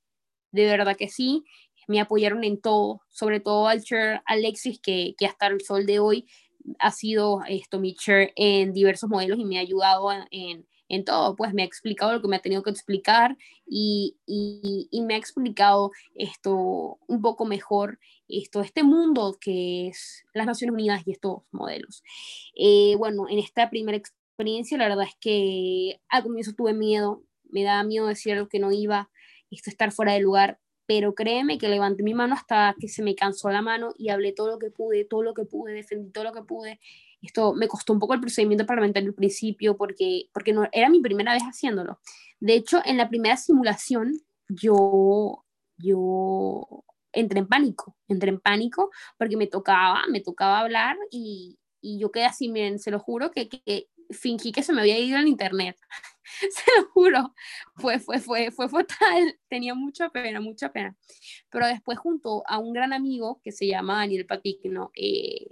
De 0.52 0.66
verdad 0.66 0.96
que 0.96 1.10
sí, 1.10 1.44
me 1.88 2.00
apoyaron 2.00 2.44
en 2.44 2.62
todo, 2.62 3.02
sobre 3.10 3.40
todo 3.40 3.68
al 3.68 3.82
chair 3.82 4.22
Alexis, 4.28 4.80
que, 4.80 5.16
que 5.18 5.26
hasta 5.26 5.48
el 5.48 5.62
sol 5.62 5.88
de 5.88 5.98
hoy 5.98 6.28
ha 6.78 6.92
sido 6.92 7.42
esto 7.50 7.80
mi 7.80 7.96
chair 7.96 8.32
en 8.36 8.74
diversos 8.74 9.10
modelos 9.10 9.40
y 9.40 9.46
me 9.46 9.58
ha 9.58 9.62
ayudado 9.62 10.12
en 10.30 10.68
todo, 11.06 11.36
pues 11.36 11.54
me 11.54 11.64
ha 11.64 11.66
explicado 11.66 12.14
lo 12.14 12.22
que 12.22 12.28
me 12.28 12.38
ha 12.38 12.42
tenido 12.42 12.64
que 12.64 12.70
explicar 12.70 13.38
y, 13.66 14.18
y, 14.26 15.02
me 15.02 15.16
ha 15.16 15.18
explicado 15.18 15.92
esto 16.16 16.98
un 17.08 17.22
poco 17.22 17.46
mejor, 17.46 18.00
esto, 18.28 18.62
este 18.62 18.84
mundo 18.84 19.38
que 19.40 19.88
es 19.88 20.26
las 20.34 20.46
Naciones 20.46 20.74
Unidas 20.74 21.04
y 21.06 21.12
estos 21.12 21.44
modelos. 21.52 22.04
Eh, 22.56 22.96
bueno, 22.98 23.28
en 23.30 23.40
esta 23.40 23.70
primera 23.70 23.98
experiencia, 23.98 24.78
la 24.78 24.88
verdad 24.88 25.06
es 25.08 25.16
que 25.20 26.00
al 26.10 26.24
comienzo 26.24 26.54
tuve 26.54 26.74
miedo, 26.74 27.24
me 27.50 27.64
daba 27.64 27.84
miedo 27.84 28.08
decir 28.08 28.34
algo 28.34 28.48
que 28.48 28.60
no 28.60 28.72
iba, 28.72 29.10
esto, 29.52 29.70
estar 29.70 29.92
fuera 29.92 30.14
de 30.14 30.20
lugar, 30.22 30.60
pero 30.86 31.16
créeme 31.16 31.58
que 31.58 31.68
levanté 31.68 32.02
mi 32.04 32.14
mano 32.14 32.34
hasta 32.34 32.76
que 32.80 32.88
se 32.88 33.04
me 33.04 33.16
cansó 33.16 33.50
la 33.50 33.62
mano 33.62 33.94
y 33.98 34.10
hablé 34.10 34.32
todo 34.32 34.48
lo 34.48 34.60
que 34.60 34.72
pude, 34.72 35.04
todo 35.04 35.22
lo 35.22 35.34
que 35.34 35.44
pude, 35.44 35.74
defendí 35.74 36.12
todo 36.12 36.24
lo 36.24 36.34
que 36.34 36.44
pude 36.44 36.80
esto 37.22 37.54
me 37.54 37.68
costó 37.68 37.94
un 37.94 38.00
poco 38.00 38.14
el 38.14 38.22
procedimiento 38.22 38.66
parlamentario 38.66 39.10
al 39.10 39.16
principio 39.16 39.76
porque, 39.78 40.30
porque 40.34 40.54
no, 40.54 40.68
era 40.72 40.90
mi 40.90 41.02
primera 41.02 41.34
vez 41.34 41.44
haciéndolo. 41.44 42.00
De 42.40 42.54
hecho, 42.54 42.82
en 42.86 42.98
la 42.98 43.10
primera 43.10 43.38
simulación 43.38 44.14
yo, 44.50 45.44
yo 45.78 46.84
entré 47.12 47.40
en 47.40 47.48
pánico, 47.48 47.98
entré 48.08 48.30
en 48.30 48.40
pánico 48.40 48.92
porque 49.18 49.38
me 49.38 49.48
tocaba, 49.48 50.04
me 50.10 50.22
tocaba 50.22 50.60
hablar 50.60 50.98
y, 51.12 51.58
y 51.82 52.00
yo 52.00 52.12
quedé 52.12 52.26
así, 52.26 52.50
miren, 52.50 52.80
se 52.80 52.92
lo 52.92 53.00
juro 53.00 53.32
que, 53.32 53.50
que, 53.50 53.90
fingí 54.12 54.52
que 54.52 54.64
se 54.64 54.74
me 54.74 54.82
había 54.82 55.00
ido 55.00 55.18
el 55.18 55.28
internet. 55.28 55.78
se 56.52 56.64
lo 56.78 56.90
juro. 56.90 57.34
Fue, 57.76 58.00
fue, 58.00 58.20
fue, 58.20 58.52
fue 58.52 58.70
fatal. 58.70 59.40
Tenía 59.50 59.74
mucha 59.76 60.10
pena, 60.10 60.40
mucha 60.40 60.72
pena. 60.72 60.96
Pero 61.50 61.68
después 61.68 61.98
junto 61.98 62.44
a 62.48 62.60
un 62.60 62.74
gran 62.74 62.94
amigo 62.94 63.42
que 63.44 63.52
se 63.52 63.68
llama 63.68 64.00
Daniel 64.00 64.26
Patigno, 64.26 64.92
eh, 64.96 65.48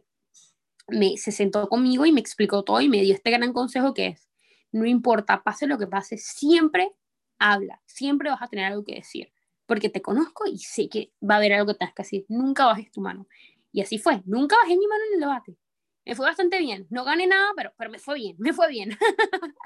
me, 0.87 1.17
se 1.17 1.31
sentó 1.31 1.67
conmigo 1.69 2.05
y 2.05 2.11
me 2.11 2.19
explicó 2.19 2.63
todo 2.63 2.81
y 2.81 2.89
me 2.89 3.01
dio 3.01 3.13
este 3.13 3.31
gran 3.31 3.53
consejo 3.53 3.93
que 3.93 4.07
es, 4.07 4.29
no 4.71 4.85
importa, 4.85 5.43
pase 5.43 5.67
lo 5.67 5.77
que 5.77 5.87
pase, 5.87 6.17
siempre 6.17 6.91
habla, 7.39 7.81
siempre 7.85 8.29
vas 8.29 8.41
a 8.41 8.47
tener 8.47 8.65
algo 8.65 8.83
que 8.83 8.95
decir, 8.95 9.31
porque 9.65 9.89
te 9.89 10.01
conozco 10.01 10.45
y 10.47 10.59
sé 10.59 10.89
que 10.89 11.11
va 11.27 11.35
a 11.35 11.37
haber 11.37 11.53
algo 11.53 11.67
que 11.67 11.79
tengas 11.79 11.95
que 11.95 12.03
decir, 12.03 12.25
nunca 12.27 12.65
bajes 12.65 12.91
tu 12.91 13.01
mano. 13.01 13.27
Y 13.71 13.81
así 13.81 13.97
fue, 13.97 14.21
nunca 14.25 14.55
bajé 14.57 14.77
mi 14.77 14.87
mano 14.87 15.03
en 15.07 15.13
el 15.15 15.19
debate. 15.19 15.57
me 16.05 16.15
fue 16.15 16.25
bastante 16.25 16.59
bien. 16.59 16.87
No 16.89 17.03
gané 17.03 17.27
nada, 17.27 17.51
pero, 17.57 17.73
pero 17.77 17.89
me 17.89 17.99
fue 17.99 18.15
bien, 18.15 18.35
me 18.39 18.53
fue 18.53 18.69
bien. 18.69 18.91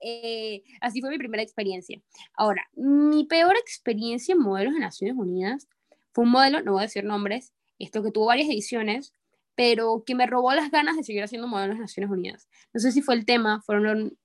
Eh, 0.00 0.62
así 0.82 1.00
fue 1.00 1.08
mi 1.08 1.16
primera 1.16 1.42
experiencia. 1.42 1.98
Ahora, 2.34 2.68
mi 2.74 3.24
peor 3.24 3.56
experiencia 3.56 4.34
en 4.34 4.40
modelos 4.40 4.74
de 4.74 4.80
Naciones 4.80 5.16
Unidas 5.16 5.68
fue 6.12 6.24
un 6.24 6.30
modelo, 6.32 6.60
no 6.60 6.72
voy 6.72 6.80
a 6.80 6.82
decir 6.82 7.02
nombres, 7.02 7.54
esto 7.78 8.02
que 8.02 8.10
tuvo 8.10 8.26
varias 8.26 8.48
ediciones, 8.48 9.14
pero 9.54 10.02
que 10.04 10.14
me 10.14 10.26
robó 10.26 10.52
las 10.52 10.70
ganas 10.70 10.96
de 10.96 11.04
seguir 11.04 11.22
haciendo 11.22 11.48
modelos 11.48 11.76
de 11.76 11.82
Naciones 11.82 12.10
Unidas. 12.10 12.48
No 12.72 12.80
sé 12.80 12.92
si 12.92 13.02
fue 13.02 13.14
el 13.14 13.24
tema, 13.24 13.62
fueron 13.62 14.16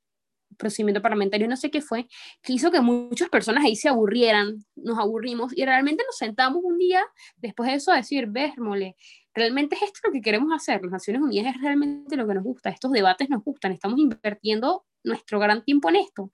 procedimiento 0.57 1.01
parlamentario, 1.01 1.47
no 1.47 1.57
sé 1.57 1.71
qué 1.71 1.81
fue, 1.81 2.07
que 2.41 2.53
hizo 2.53 2.71
que 2.71 2.81
muchas 2.81 3.29
personas 3.29 3.63
ahí 3.63 3.75
se 3.75 3.89
aburrieran, 3.89 4.65
nos 4.75 4.97
aburrimos 4.99 5.55
y 5.55 5.65
realmente 5.65 6.03
nos 6.05 6.17
sentamos 6.17 6.61
un 6.63 6.77
día 6.77 7.03
después 7.37 7.69
de 7.69 7.75
eso 7.75 7.91
a 7.91 7.97
decir, 7.97 8.29
mole, 8.57 8.95
realmente 9.33 9.75
es 9.75 9.83
esto 9.83 9.99
lo 10.05 10.11
que 10.11 10.21
queremos 10.21 10.51
hacer, 10.53 10.81
las 10.81 10.91
Naciones 10.91 11.21
Unidas 11.21 11.55
es 11.55 11.61
realmente 11.61 12.15
lo 12.15 12.27
que 12.27 12.33
nos 12.33 12.43
gusta, 12.43 12.69
estos 12.69 12.91
debates 12.91 13.29
nos 13.29 13.43
gustan, 13.43 13.71
estamos 13.71 13.99
invirtiendo 13.99 14.85
nuestro 15.03 15.39
gran 15.39 15.63
tiempo 15.63 15.89
en 15.89 15.97
esto. 15.97 16.31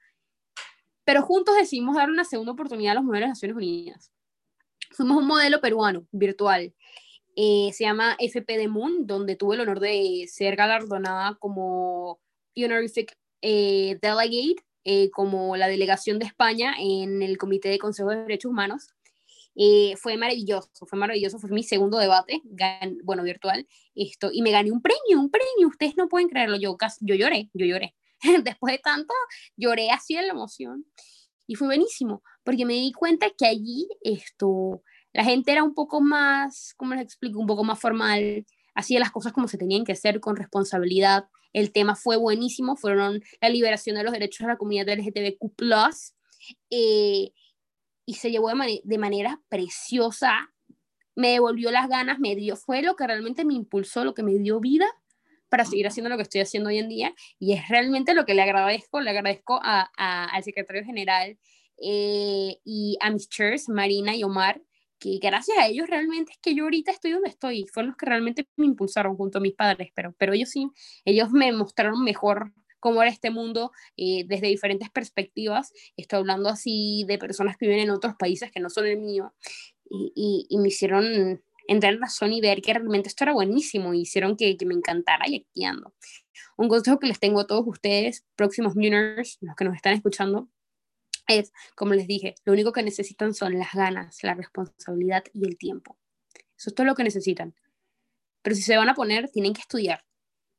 Pero 1.03 1.21
juntos 1.21 1.55
decidimos 1.55 1.95
dar 1.95 2.09
una 2.09 2.23
segunda 2.23 2.53
oportunidad 2.53 2.93
a 2.93 2.95
los 2.95 3.03
modelos 3.03 3.27
de 3.27 3.29
Naciones 3.29 3.57
Unidas. 3.57 4.11
Fuimos 4.91 5.17
un 5.17 5.27
modelo 5.27 5.61
peruano, 5.61 6.07
virtual, 6.11 6.73
eh, 7.35 7.71
se 7.73 7.83
llama 7.83 8.15
FP 8.19 8.67
Moon, 8.67 9.05
donde 9.05 9.35
tuve 9.35 9.55
el 9.55 9.61
honor 9.61 9.79
de 9.79 10.25
ser 10.27 10.55
galardonada 10.55 11.35
como 11.39 12.19
Honorific 12.55 13.17
eh, 13.41 13.97
Delegate, 14.01 14.55
eh, 14.85 15.09
como 15.11 15.57
la 15.57 15.67
delegación 15.67 16.19
de 16.19 16.25
España 16.25 16.75
en 16.79 17.21
el 17.21 17.37
Comité 17.37 17.69
de 17.69 17.79
Consejo 17.79 18.09
de 18.11 18.17
Derechos 18.21 18.51
Humanos. 18.51 18.87
fue 19.97 20.17
maravilloso, 20.17 20.69
fue 20.85 20.99
maravilloso, 20.99 21.39
fue 21.39 21.49
mi 21.49 21.63
segundo 21.63 21.97
debate, 21.97 22.41
bueno, 23.03 23.23
virtual, 23.23 23.67
esto, 23.95 24.29
y 24.31 24.41
me 24.41 24.51
gané 24.51 24.71
un 24.71 24.81
premio, 24.81 25.19
un 25.19 25.31
premio, 25.31 25.67
ustedes 25.67 25.95
no 25.97 26.07
pueden 26.09 26.29
creerlo, 26.29 26.57
yo, 26.57 26.77
yo 27.01 27.15
lloré, 27.15 27.49
yo 27.53 27.65
lloré. 27.65 27.95
Después 28.43 28.73
de 28.73 28.79
tanto, 28.79 29.13
lloré 29.57 29.91
así 29.91 30.15
en 30.15 30.27
la 30.27 30.33
emoción. 30.33 30.85
Y 31.47 31.55
fue 31.55 31.67
buenísimo, 31.67 32.23
porque 32.43 32.65
me 32.65 32.73
di 32.73 32.91
cuenta 32.91 33.27
que 33.37 33.45
allí 33.45 33.87
esto, 34.01 34.81
la 35.15 35.23
gente 35.23 35.53
era 35.53 35.63
un 35.63 35.73
poco 35.73 36.01
más, 36.01 36.73
¿cómo 36.75 36.93
les 36.93 37.03
explico? 37.03 37.39
Un 37.39 37.47
poco 37.47 37.63
más 37.63 37.79
formal, 37.79 38.45
hacía 38.73 38.99
las 38.99 39.11
cosas 39.11 39.31
como 39.31 39.47
se 39.47 39.57
tenían 39.57 39.85
que 39.85 39.93
hacer, 39.93 40.19
con 40.19 40.35
responsabilidad. 40.35 41.29
El 41.53 41.71
tema 41.71 41.95
fue 41.95 42.17
buenísimo, 42.17 42.75
fueron 42.75 43.21
la 43.39 43.47
liberación 43.47 43.95
de 43.95 44.03
los 44.03 44.11
derechos 44.11 44.45
de 44.45 44.51
la 44.51 44.57
comunidad 44.57 44.89
LGTBQ+, 44.89 45.53
eh, 46.69 47.31
y 48.05 48.13
se 48.15 48.29
llevó 48.29 48.49
de, 48.83 48.97
manera 48.97 49.41
preciosa, 49.47 50.53
me 51.15 51.29
devolvió 51.29 51.71
las 51.71 51.87
ganas, 51.87 52.19
me 52.19 52.35
dio, 52.35 52.57
fue 52.57 52.81
lo 52.81 52.97
que 52.97 53.07
realmente 53.07 53.45
me 53.45 53.53
impulsó, 53.53 54.03
lo 54.03 54.13
que 54.13 54.21
me 54.21 54.33
dio 54.33 54.59
vida 54.59 54.85
para 55.47 55.63
seguir 55.63 55.87
haciendo 55.87 56.09
lo 56.09 56.17
que 56.17 56.23
estoy 56.23 56.41
haciendo 56.41 56.67
hoy 56.67 56.79
en 56.79 56.89
día, 56.89 57.15
y 57.39 57.53
es 57.53 57.69
realmente 57.69 58.13
lo 58.13 58.25
que 58.25 58.33
le 58.33 58.41
agradezco, 58.41 58.99
le 58.99 59.11
agradezco 59.11 59.61
al 59.63 60.43
secretario 60.43 60.83
general 60.83 61.39
eh, 61.81 62.57
y 62.65 62.97
a 62.99 63.11
mis 63.11 63.29
chairs, 63.29 63.69
Marina 63.69 64.13
y 64.13 64.23
Omar, 64.25 64.61
que 64.99 65.19
gracias 65.21 65.57
a 65.57 65.67
ellos 65.67 65.87
realmente 65.87 66.33
es 66.33 66.37
que 66.39 66.55
yo 66.55 66.63
ahorita 66.63 66.91
estoy 66.91 67.11
donde 67.11 67.29
estoy. 67.29 67.65
Fueron 67.67 67.89
los 67.89 67.97
que 67.97 68.05
realmente 68.05 68.47
me 68.55 68.65
impulsaron 68.65 69.15
junto 69.15 69.37
a 69.37 69.41
mis 69.41 69.53
padres, 69.53 69.89
pero, 69.95 70.13
pero 70.17 70.33
ellos 70.33 70.49
sí, 70.49 70.69
ellos 71.05 71.31
me 71.31 71.51
mostraron 71.51 72.03
mejor 72.03 72.53
cómo 72.79 73.01
era 73.01 73.11
este 73.11 73.31
mundo 73.31 73.71
eh, 73.97 74.25
desde 74.27 74.47
diferentes 74.47 74.89
perspectivas. 74.89 75.73
Estoy 75.97 76.19
hablando 76.19 76.49
así 76.49 77.03
de 77.07 77.17
personas 77.17 77.57
que 77.57 77.65
viven 77.67 77.81
en 77.81 77.89
otros 77.89 78.13
países 78.17 78.51
que 78.51 78.59
no 78.59 78.69
son 78.69 78.85
el 78.85 78.99
mío 78.99 79.33
y, 79.89 80.45
y, 80.49 80.57
me 80.59 80.67
hicieron 80.67 81.41
entrar 81.67 81.93
en 81.93 82.01
razón 82.01 82.33
y 82.33 82.41
ver 82.41 82.61
que 82.61 82.73
realmente 82.73 83.09
esto 83.09 83.23
era 83.23 83.33
buenísimo 83.33 83.93
y 83.93 84.01
hicieron 84.01 84.35
que, 84.35 84.55
que 84.57 84.65
me 84.65 84.75
encantara 84.75 85.27
y 85.27 85.35
aquí 85.37 85.65
ando. 85.65 85.93
Un 86.57 86.69
consejo 86.69 86.99
que 86.99 87.07
les 87.07 87.19
tengo 87.19 87.39
a 87.39 87.47
todos 87.47 87.65
ustedes, 87.67 88.23
próximos 88.35 88.75
Muners, 88.75 89.37
los 89.41 89.55
que 89.55 89.65
nos 89.65 89.75
están 89.75 89.93
escuchando, 89.93 90.49
es, 91.27 91.51
como 91.75 91.93
les 91.93 92.07
dije, 92.07 92.35
lo 92.45 92.53
único 92.53 92.71
que 92.71 92.83
necesitan 92.83 93.33
son 93.33 93.57
las 93.57 93.73
ganas, 93.73 94.23
la 94.23 94.33
responsabilidad 94.33 95.23
y 95.33 95.47
el 95.47 95.57
tiempo. 95.57 95.97
Eso 96.57 96.69
es 96.69 96.75
todo 96.75 96.85
lo 96.85 96.95
que 96.95 97.03
necesitan. 97.03 97.55
Pero 98.41 98.55
si 98.55 98.61
se 98.61 98.77
van 98.77 98.89
a 98.89 98.95
poner, 98.95 99.29
tienen 99.29 99.53
que 99.53 99.61
estudiar, 99.61 100.05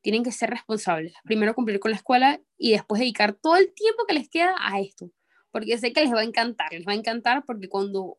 tienen 0.00 0.24
que 0.24 0.32
ser 0.32 0.50
responsables. 0.50 1.14
Primero 1.24 1.54
cumplir 1.54 1.80
con 1.80 1.90
la 1.90 1.96
escuela 1.96 2.40
y 2.58 2.72
después 2.72 3.00
dedicar 3.00 3.34
todo 3.34 3.56
el 3.56 3.72
tiempo 3.72 4.04
que 4.06 4.14
les 4.14 4.28
queda 4.28 4.54
a 4.58 4.80
esto. 4.80 5.12
Porque 5.50 5.78
sé 5.78 5.92
que 5.92 6.02
les 6.02 6.12
va 6.12 6.20
a 6.20 6.24
encantar, 6.24 6.72
les 6.72 6.86
va 6.86 6.92
a 6.92 6.96
encantar 6.96 7.44
porque 7.46 7.68
cuando 7.68 8.18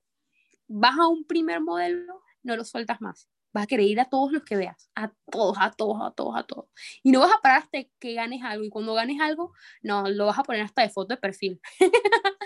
vas 0.68 0.98
a 0.98 1.08
un 1.08 1.26
primer 1.26 1.62
modelo, 1.62 2.22
no 2.44 2.56
lo 2.56 2.64
sueltas 2.64 3.02
más 3.02 3.30
vas 3.54 3.64
a 3.64 3.68
querer 3.68 3.86
ir 3.86 4.00
a 4.00 4.06
todos 4.06 4.32
los 4.32 4.44
que 4.44 4.56
veas, 4.56 4.90
a 4.96 5.12
todos, 5.32 5.58
a 5.60 5.72
todos, 5.72 5.98
a 6.02 6.12
todos, 6.12 6.36
a 6.36 6.44
todos. 6.44 6.66
Y 7.04 7.12
no 7.12 7.20
vas 7.20 7.32
a 7.32 7.42
parar 7.42 7.64
hasta 7.64 7.80
que 8.00 8.14
ganes 8.14 8.44
algo. 8.44 8.64
Y 8.64 8.70
cuando 8.70 8.94
ganes 8.94 9.20
algo, 9.22 9.54
no, 9.82 10.10
lo 10.10 10.26
vas 10.26 10.40
a 10.40 10.44
poner 10.44 10.62
hasta 10.62 10.82
de 10.82 10.90
foto 10.90 11.16
de 11.16 11.18
perfil. 11.18 11.60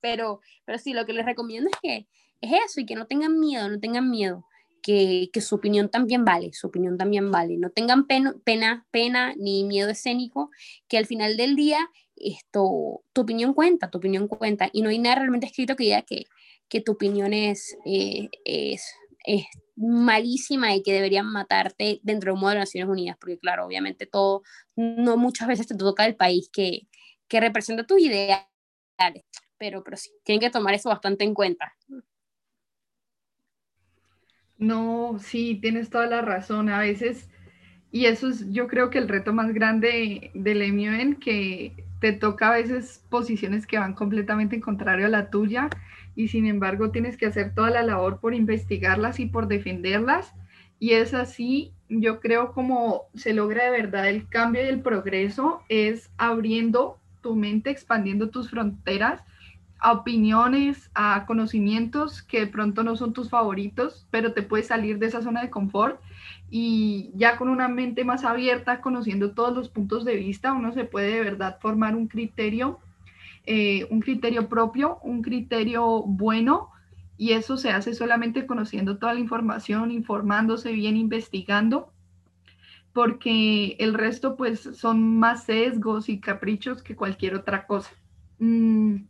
pero, 0.00 0.40
pero 0.64 0.78
sí, 0.78 0.92
lo 0.92 1.06
que 1.06 1.12
les 1.12 1.26
recomiendo 1.26 1.70
es 1.70 1.76
que 1.80 2.06
es 2.40 2.52
eso 2.66 2.80
y 2.80 2.86
que 2.86 2.94
no 2.94 3.06
tengan 3.06 3.38
miedo, 3.38 3.68
no 3.68 3.80
tengan 3.80 4.10
miedo. 4.10 4.44
Que, 4.80 5.28
que 5.32 5.40
su 5.40 5.56
opinión 5.56 5.90
también 5.90 6.24
vale, 6.24 6.52
su 6.52 6.68
opinión 6.68 6.96
también 6.96 7.30
vale. 7.30 7.58
No 7.58 7.70
tengan 7.70 8.06
pena, 8.06 8.34
pena, 8.44 8.86
pena 8.90 9.34
ni 9.36 9.64
miedo 9.64 9.90
escénico, 9.90 10.50
que 10.86 10.96
al 10.96 11.04
final 11.04 11.36
del 11.36 11.56
día 11.56 11.90
esto, 12.20 13.02
tu 13.12 13.20
opinión 13.20 13.54
cuenta, 13.54 13.90
tu 13.90 13.98
opinión 13.98 14.28
cuenta. 14.28 14.70
Y 14.72 14.82
no 14.82 14.88
hay 14.88 14.98
nada 14.98 15.16
realmente 15.16 15.46
escrito 15.46 15.76
que 15.76 15.84
diga 15.84 16.02
que, 16.02 16.26
que 16.68 16.80
tu 16.80 16.92
opinión 16.92 17.32
es, 17.32 17.76
eh, 17.84 18.28
es, 18.44 18.94
es 19.24 19.44
malísima 19.78 20.74
y 20.74 20.82
que 20.82 20.92
deberían 20.92 21.26
matarte 21.26 22.00
dentro 22.02 22.30
de 22.30 22.34
un 22.34 22.40
modo 22.40 22.52
de 22.52 22.58
Naciones 22.58 22.90
Unidas, 22.90 23.16
porque 23.20 23.38
claro, 23.38 23.66
obviamente 23.66 24.06
todo, 24.06 24.42
no 24.76 25.16
muchas 25.16 25.48
veces 25.48 25.66
te 25.66 25.76
toca 25.76 26.04
el 26.04 26.16
país 26.16 26.50
que, 26.52 26.88
que 27.28 27.40
representa 27.40 27.86
tus 27.86 28.00
ideales, 28.00 28.44
pero, 29.56 29.84
pero 29.84 29.96
sí, 29.96 30.10
tienen 30.24 30.40
que 30.40 30.50
tomar 30.50 30.74
eso 30.74 30.88
bastante 30.88 31.24
en 31.24 31.34
cuenta. 31.34 31.72
No, 34.56 35.18
sí, 35.20 35.58
tienes 35.62 35.88
toda 35.88 36.06
la 36.06 36.20
razón. 36.20 36.68
A 36.68 36.80
veces, 36.80 37.28
y 37.92 38.06
eso 38.06 38.28
es 38.28 38.50
yo 38.50 38.66
creo 38.66 38.90
que 38.90 38.98
el 38.98 39.08
reto 39.08 39.32
más 39.32 39.54
grande 39.54 40.32
del 40.34 40.62
MUN, 40.72 41.16
que 41.16 41.84
te 42.00 42.12
toca 42.12 42.48
a 42.48 42.56
veces 42.56 43.04
posiciones 43.08 43.66
que 43.66 43.78
van 43.78 43.94
completamente 43.94 44.56
en 44.56 44.62
contrario 44.62 45.06
a 45.06 45.10
la 45.10 45.30
tuya 45.30 45.68
y 46.18 46.26
sin 46.26 46.46
embargo 46.46 46.90
tienes 46.90 47.16
que 47.16 47.26
hacer 47.26 47.54
toda 47.54 47.70
la 47.70 47.84
labor 47.84 48.18
por 48.18 48.34
investigarlas 48.34 49.20
y 49.20 49.26
por 49.26 49.46
defenderlas. 49.46 50.34
Y 50.80 50.94
es 50.94 51.14
así, 51.14 51.70
yo 51.88 52.18
creo, 52.18 52.50
como 52.50 53.04
se 53.14 53.32
logra 53.32 53.62
de 53.62 53.70
verdad 53.70 54.08
el 54.08 54.26
cambio 54.26 54.64
y 54.64 54.66
el 54.66 54.80
progreso, 54.80 55.62
es 55.68 56.10
abriendo 56.18 56.98
tu 57.22 57.36
mente, 57.36 57.70
expandiendo 57.70 58.30
tus 58.30 58.50
fronteras 58.50 59.22
a 59.78 59.92
opiniones, 59.92 60.90
a 60.92 61.24
conocimientos 61.24 62.22
que 62.22 62.40
de 62.40 62.46
pronto 62.48 62.82
no 62.82 62.96
son 62.96 63.12
tus 63.12 63.30
favoritos, 63.30 64.08
pero 64.10 64.32
te 64.32 64.42
puedes 64.42 64.66
salir 64.66 64.98
de 64.98 65.06
esa 65.06 65.22
zona 65.22 65.42
de 65.42 65.50
confort 65.50 66.00
y 66.50 67.12
ya 67.14 67.36
con 67.36 67.48
una 67.48 67.68
mente 67.68 68.04
más 68.04 68.24
abierta, 68.24 68.80
conociendo 68.80 69.34
todos 69.34 69.54
los 69.54 69.68
puntos 69.68 70.04
de 70.04 70.16
vista, 70.16 70.52
uno 70.52 70.72
se 70.72 70.82
puede 70.82 71.12
de 71.12 71.20
verdad 71.20 71.58
formar 71.60 71.94
un 71.94 72.08
criterio 72.08 72.80
eh, 73.50 73.86
un 73.88 74.00
criterio 74.00 74.46
propio, 74.46 74.98
un 75.02 75.22
criterio 75.22 76.02
bueno, 76.02 76.68
y 77.16 77.32
eso 77.32 77.56
se 77.56 77.70
hace 77.70 77.94
solamente 77.94 78.44
conociendo 78.44 78.98
toda 78.98 79.14
la 79.14 79.20
información, 79.20 79.90
informándose 79.90 80.70
bien, 80.72 80.98
investigando, 80.98 81.90
porque 82.92 83.74
el 83.78 83.94
resto 83.94 84.36
pues 84.36 84.60
son 84.60 85.18
más 85.18 85.44
sesgos 85.44 86.10
y 86.10 86.20
caprichos 86.20 86.82
que 86.82 86.94
cualquier 86.94 87.36
otra 87.36 87.66
cosa. 87.66 87.90
Mm, 88.38 89.04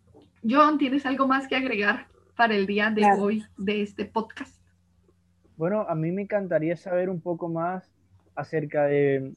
John, 0.48 0.78
¿tienes 0.78 1.04
algo 1.04 1.26
más 1.26 1.48
que 1.48 1.56
agregar 1.56 2.06
para 2.36 2.54
el 2.54 2.66
día 2.66 2.90
de 2.90 3.06
hoy 3.18 3.44
de 3.56 3.82
este 3.82 4.04
podcast? 4.04 4.56
Bueno, 5.56 5.84
a 5.88 5.96
mí 5.96 6.12
me 6.12 6.22
encantaría 6.22 6.76
saber 6.76 7.10
un 7.10 7.20
poco 7.20 7.48
más 7.48 7.90
acerca 8.36 8.84
de 8.84 9.32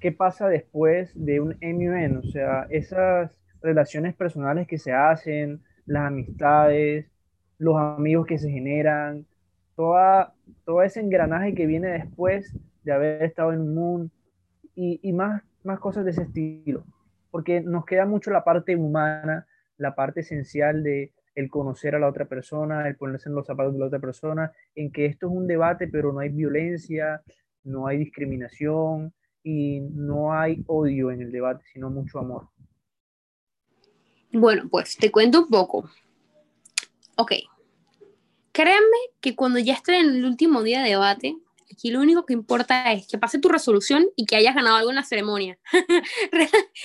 qué 0.00 0.12
pasa 0.12 0.48
después 0.48 1.12
de 1.14 1.40
un 1.40 1.56
MUN, 1.60 2.18
o 2.18 2.22
sea, 2.22 2.66
esas 2.70 3.36
relaciones 3.60 4.14
personales 4.14 4.66
que 4.66 4.78
se 4.78 4.92
hacen, 4.92 5.62
las 5.86 6.06
amistades, 6.06 7.06
los 7.58 7.76
amigos 7.76 8.26
que 8.26 8.38
se 8.38 8.50
generan, 8.50 9.26
toda, 9.74 10.34
todo 10.64 10.82
ese 10.82 11.00
engranaje 11.00 11.54
que 11.54 11.66
viene 11.66 11.88
después 11.88 12.56
de 12.82 12.92
haber 12.92 13.22
estado 13.22 13.52
en 13.52 13.60
un 13.60 13.74
mundo 13.74 14.14
y, 14.74 15.00
y 15.02 15.12
más, 15.12 15.42
más 15.64 15.78
cosas 15.78 16.04
de 16.04 16.10
ese 16.10 16.22
estilo, 16.22 16.84
porque 17.30 17.60
nos 17.60 17.84
queda 17.84 18.06
mucho 18.06 18.30
la 18.30 18.44
parte 18.44 18.76
humana, 18.76 19.46
la 19.78 19.94
parte 19.94 20.20
esencial 20.20 20.82
de 20.82 21.12
el 21.34 21.50
conocer 21.50 21.94
a 21.94 21.98
la 21.98 22.08
otra 22.08 22.24
persona, 22.24 22.88
el 22.88 22.96
ponerse 22.96 23.28
en 23.28 23.34
los 23.34 23.46
zapatos 23.46 23.74
de 23.74 23.78
la 23.78 23.86
otra 23.86 23.98
persona, 24.00 24.52
en 24.74 24.90
que 24.90 25.06
esto 25.06 25.26
es 25.26 25.32
un 25.32 25.46
debate, 25.46 25.86
pero 25.86 26.12
no 26.12 26.20
hay 26.20 26.30
violencia, 26.30 27.22
no 27.62 27.86
hay 27.86 27.98
discriminación, 27.98 29.12
y 29.46 29.78
no 29.80 30.32
hay 30.32 30.64
odio 30.66 31.12
en 31.12 31.22
el 31.22 31.30
debate, 31.30 31.64
sino 31.72 31.88
mucho 31.88 32.18
amor. 32.18 32.48
Bueno, 34.32 34.68
pues 34.68 34.96
te 34.96 35.12
cuento 35.12 35.42
un 35.42 35.48
poco. 35.48 35.88
Ok. 37.16 37.32
Créanme 38.50 38.98
que 39.20 39.36
cuando 39.36 39.60
ya 39.60 39.74
estoy 39.74 39.96
en 39.96 40.16
el 40.16 40.24
último 40.24 40.64
día 40.64 40.82
de 40.82 40.90
debate, 40.90 41.36
Aquí 41.72 41.90
lo 41.90 42.00
único 42.00 42.24
que 42.24 42.32
importa 42.32 42.92
es 42.92 43.08
que 43.08 43.18
pase 43.18 43.40
tu 43.40 43.48
resolución 43.48 44.06
y 44.14 44.24
que 44.24 44.36
hayas 44.36 44.54
ganado 44.54 44.76
algo 44.76 44.90
en 44.90 44.96
la 44.96 45.02
ceremonia. 45.02 45.58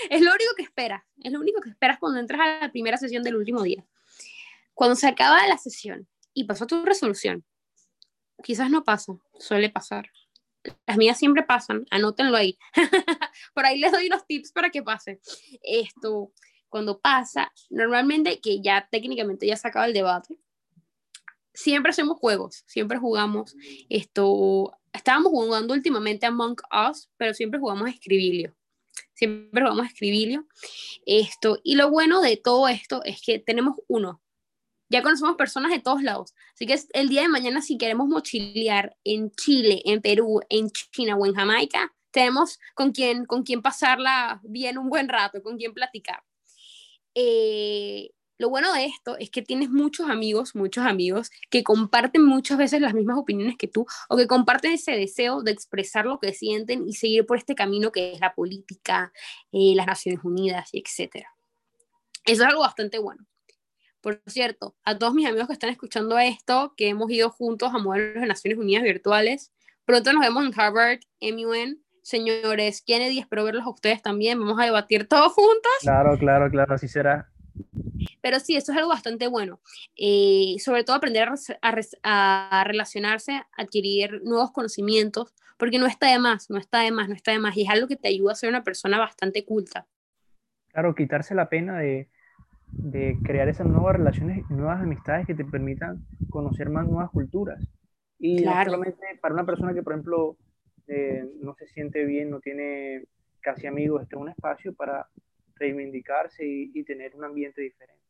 es 0.09 0.21
lo 0.21 0.31
único 0.31 0.55
que 0.57 0.63
esperas. 0.63 1.03
Es 1.21 1.31
lo 1.31 1.39
único 1.39 1.61
que 1.61 1.69
esperas 1.69 1.99
cuando 1.99 2.19
entras 2.19 2.41
a 2.41 2.59
la 2.61 2.71
primera 2.71 2.97
sesión 2.97 3.21
del 3.21 3.35
último 3.35 3.61
día. 3.61 3.85
Cuando 4.73 4.95
se 4.95 5.07
acaba 5.07 5.45
la 5.47 5.59
sesión 5.59 6.07
y 6.33 6.45
pasó 6.45 6.65
tu 6.65 6.83
resolución, 6.83 7.45
quizás 8.43 8.71
no 8.71 8.83
pasa, 8.83 9.13
suele 9.37 9.69
pasar. 9.69 10.09
Las 10.85 10.97
mías 10.97 11.17
siempre 11.17 11.43
pasan, 11.43 11.85
anótenlo 11.89 12.37
ahí. 12.37 12.57
Por 13.53 13.65
ahí 13.65 13.79
les 13.79 13.91
doy 13.91 14.07
unos 14.07 14.25
tips 14.25 14.51
para 14.51 14.69
que 14.69 14.83
pase. 14.83 15.19
Esto, 15.63 16.31
cuando 16.69 16.99
pasa, 16.99 17.51
normalmente 17.69 18.39
que 18.39 18.61
ya 18.61 18.87
técnicamente 18.89 19.47
ya 19.47 19.55
se 19.57 19.67
acaba 19.67 19.85
el 19.85 19.93
debate, 19.93 20.37
siempre 21.53 21.91
hacemos 21.91 22.17
juegos, 22.17 22.63
siempre 22.67 22.97
jugamos 22.97 23.55
esto. 23.89 24.71
Estábamos 24.93 25.31
jugando 25.31 25.73
últimamente 25.73 26.25
Among 26.25 26.57
Us, 26.89 27.09
pero 27.17 27.33
siempre 27.33 27.59
jugamos 27.59 27.87
a 27.87 27.91
Escribilio. 27.91 28.55
Siempre 29.13 29.61
jugamos 29.61 29.85
a 29.85 29.89
Escribilio. 29.89 30.47
Esto, 31.05 31.59
y 31.63 31.75
lo 31.75 31.89
bueno 31.89 32.21
de 32.21 32.37
todo 32.37 32.67
esto 32.67 33.03
es 33.03 33.21
que 33.21 33.39
tenemos 33.39 33.77
uno. 33.87 34.21
Ya 34.91 35.01
conocemos 35.01 35.37
personas 35.37 35.71
de 35.71 35.79
todos 35.79 36.03
lados. 36.03 36.35
Así 36.53 36.65
que 36.65 36.77
el 36.91 37.07
día 37.07 37.21
de 37.21 37.29
mañana, 37.29 37.61
si 37.61 37.77
queremos 37.77 38.09
mochilear 38.09 38.97
en 39.05 39.31
Chile, 39.31 39.81
en 39.85 40.01
Perú, 40.01 40.41
en 40.49 40.69
China 40.69 41.15
o 41.15 41.25
en 41.25 41.33
Jamaica, 41.33 41.93
tenemos 42.11 42.59
con 42.75 42.91
quién, 42.91 43.25
con 43.25 43.43
quién 43.43 43.61
pasarla 43.61 44.41
bien 44.43 44.77
un 44.77 44.89
buen 44.89 45.07
rato, 45.07 45.41
con 45.41 45.55
quién 45.55 45.73
platicar. 45.73 46.21
Eh, 47.15 48.09
lo 48.37 48.49
bueno 48.49 48.73
de 48.73 48.83
esto 48.83 49.15
es 49.17 49.29
que 49.29 49.41
tienes 49.41 49.69
muchos 49.69 50.09
amigos, 50.09 50.55
muchos 50.55 50.85
amigos 50.85 51.31
que 51.49 51.63
comparten 51.63 52.25
muchas 52.25 52.57
veces 52.57 52.81
las 52.81 52.93
mismas 52.93 53.17
opiniones 53.17 53.55
que 53.57 53.67
tú 53.67 53.85
o 54.09 54.17
que 54.17 54.27
comparten 54.27 54.73
ese 54.73 54.91
deseo 54.91 55.41
de 55.41 55.51
expresar 55.51 56.05
lo 56.05 56.19
que 56.19 56.33
sienten 56.33 56.85
y 56.85 56.95
seguir 56.95 57.25
por 57.25 57.37
este 57.37 57.55
camino 57.55 57.93
que 57.93 58.11
es 58.11 58.19
la 58.19 58.35
política, 58.35 59.13
eh, 59.53 59.71
las 59.73 59.87
Naciones 59.87 60.21
Unidas 60.25 60.67
y 60.73 60.83
etcétera. 60.85 61.29
Eso 62.25 62.43
es 62.43 62.49
algo 62.49 62.59
bastante 62.59 62.99
bueno. 62.99 63.25
Por 64.01 64.21
cierto, 64.25 64.75
a 64.83 64.97
todos 64.97 65.13
mis 65.13 65.27
amigos 65.27 65.47
que 65.47 65.53
están 65.53 65.69
escuchando 65.69 66.17
esto, 66.17 66.73
que 66.75 66.89
hemos 66.89 67.09
ido 67.11 67.29
juntos 67.29 67.71
a 67.73 67.77
modelos 67.77 68.21
de 68.21 68.27
Naciones 68.27 68.57
Unidas 68.57 68.83
virtuales, 68.83 69.53
pronto 69.85 70.11
nos 70.11 70.21
vemos 70.21 70.43
en 70.43 70.59
Harvard, 70.59 70.99
MUN. 71.21 71.83
Señores 72.01 72.81
Kennedy, 72.81 73.19
espero 73.19 73.43
verlos 73.43 73.63
a 73.63 73.69
ustedes 73.69 74.01
también. 74.01 74.39
Vamos 74.39 74.59
a 74.59 74.65
debatir 74.65 75.07
todos 75.07 75.33
juntos. 75.33 75.71
Claro, 75.81 76.17
claro, 76.17 76.49
claro, 76.49 76.73
así 76.73 76.87
será. 76.87 77.29
Pero 78.21 78.39
sí, 78.39 78.55
eso 78.55 78.71
es 78.71 78.77
algo 78.79 78.89
bastante 78.89 79.27
bueno. 79.27 79.61
Eh, 79.95 80.55
sobre 80.59 80.83
todo 80.83 80.95
aprender 80.95 81.29
a, 81.61 82.63
relacionarse, 82.65 83.43
adquirir 83.55 84.21
nuevos 84.23 84.51
conocimientos, 84.51 85.35
porque 85.57 85.77
no 85.77 85.85
está 85.85 86.07
de 86.11 86.17
más, 86.17 86.49
no 86.49 86.57
está 86.57 86.79
de 86.79 86.91
más, 86.91 87.07
no 87.07 87.13
está 87.13 87.31
de 87.33 87.39
más. 87.39 87.55
Y 87.55 87.63
es 87.63 87.69
algo 87.69 87.87
que 87.87 87.97
te 87.97 88.07
ayuda 88.07 88.31
a 88.31 88.35
ser 88.35 88.49
una 88.49 88.63
persona 88.63 88.97
bastante 88.97 89.45
culta. 89.45 89.85
Claro, 90.69 90.95
quitarse 90.95 91.35
la 91.35 91.49
pena 91.49 91.77
de, 91.77 92.09
de 92.71 93.17
crear 93.23 93.49
esas 93.49 93.67
nuevas 93.67 93.95
relaciones, 93.95 94.49
nuevas 94.49 94.81
amistades 94.81 95.27
que 95.27 95.35
te 95.35 95.45
permitan 95.45 96.05
conocer 96.29 96.69
más 96.69 96.87
nuevas 96.87 97.09
culturas. 97.11 97.61
Y 98.17 98.43
claro. 98.43 98.79
para 99.21 99.33
una 99.33 99.45
persona 99.45 99.73
que, 99.73 99.81
por 99.81 99.93
ejemplo, 99.93 100.37
eh, 100.87 101.25
no 101.41 101.55
se 101.55 101.67
siente 101.67 102.05
bien, 102.05 102.29
no 102.29 102.39
tiene 102.39 103.03
casi 103.39 103.67
amigos, 103.67 104.03
este 104.03 104.15
es 104.15 104.21
un 104.21 104.29
espacio 104.29 104.73
para 104.73 105.07
reivindicarse 105.55 106.43
y, 106.45 106.83
tener 106.83 107.15
un 107.15 107.23
ambiente 107.23 107.61
diferente. 107.61 108.01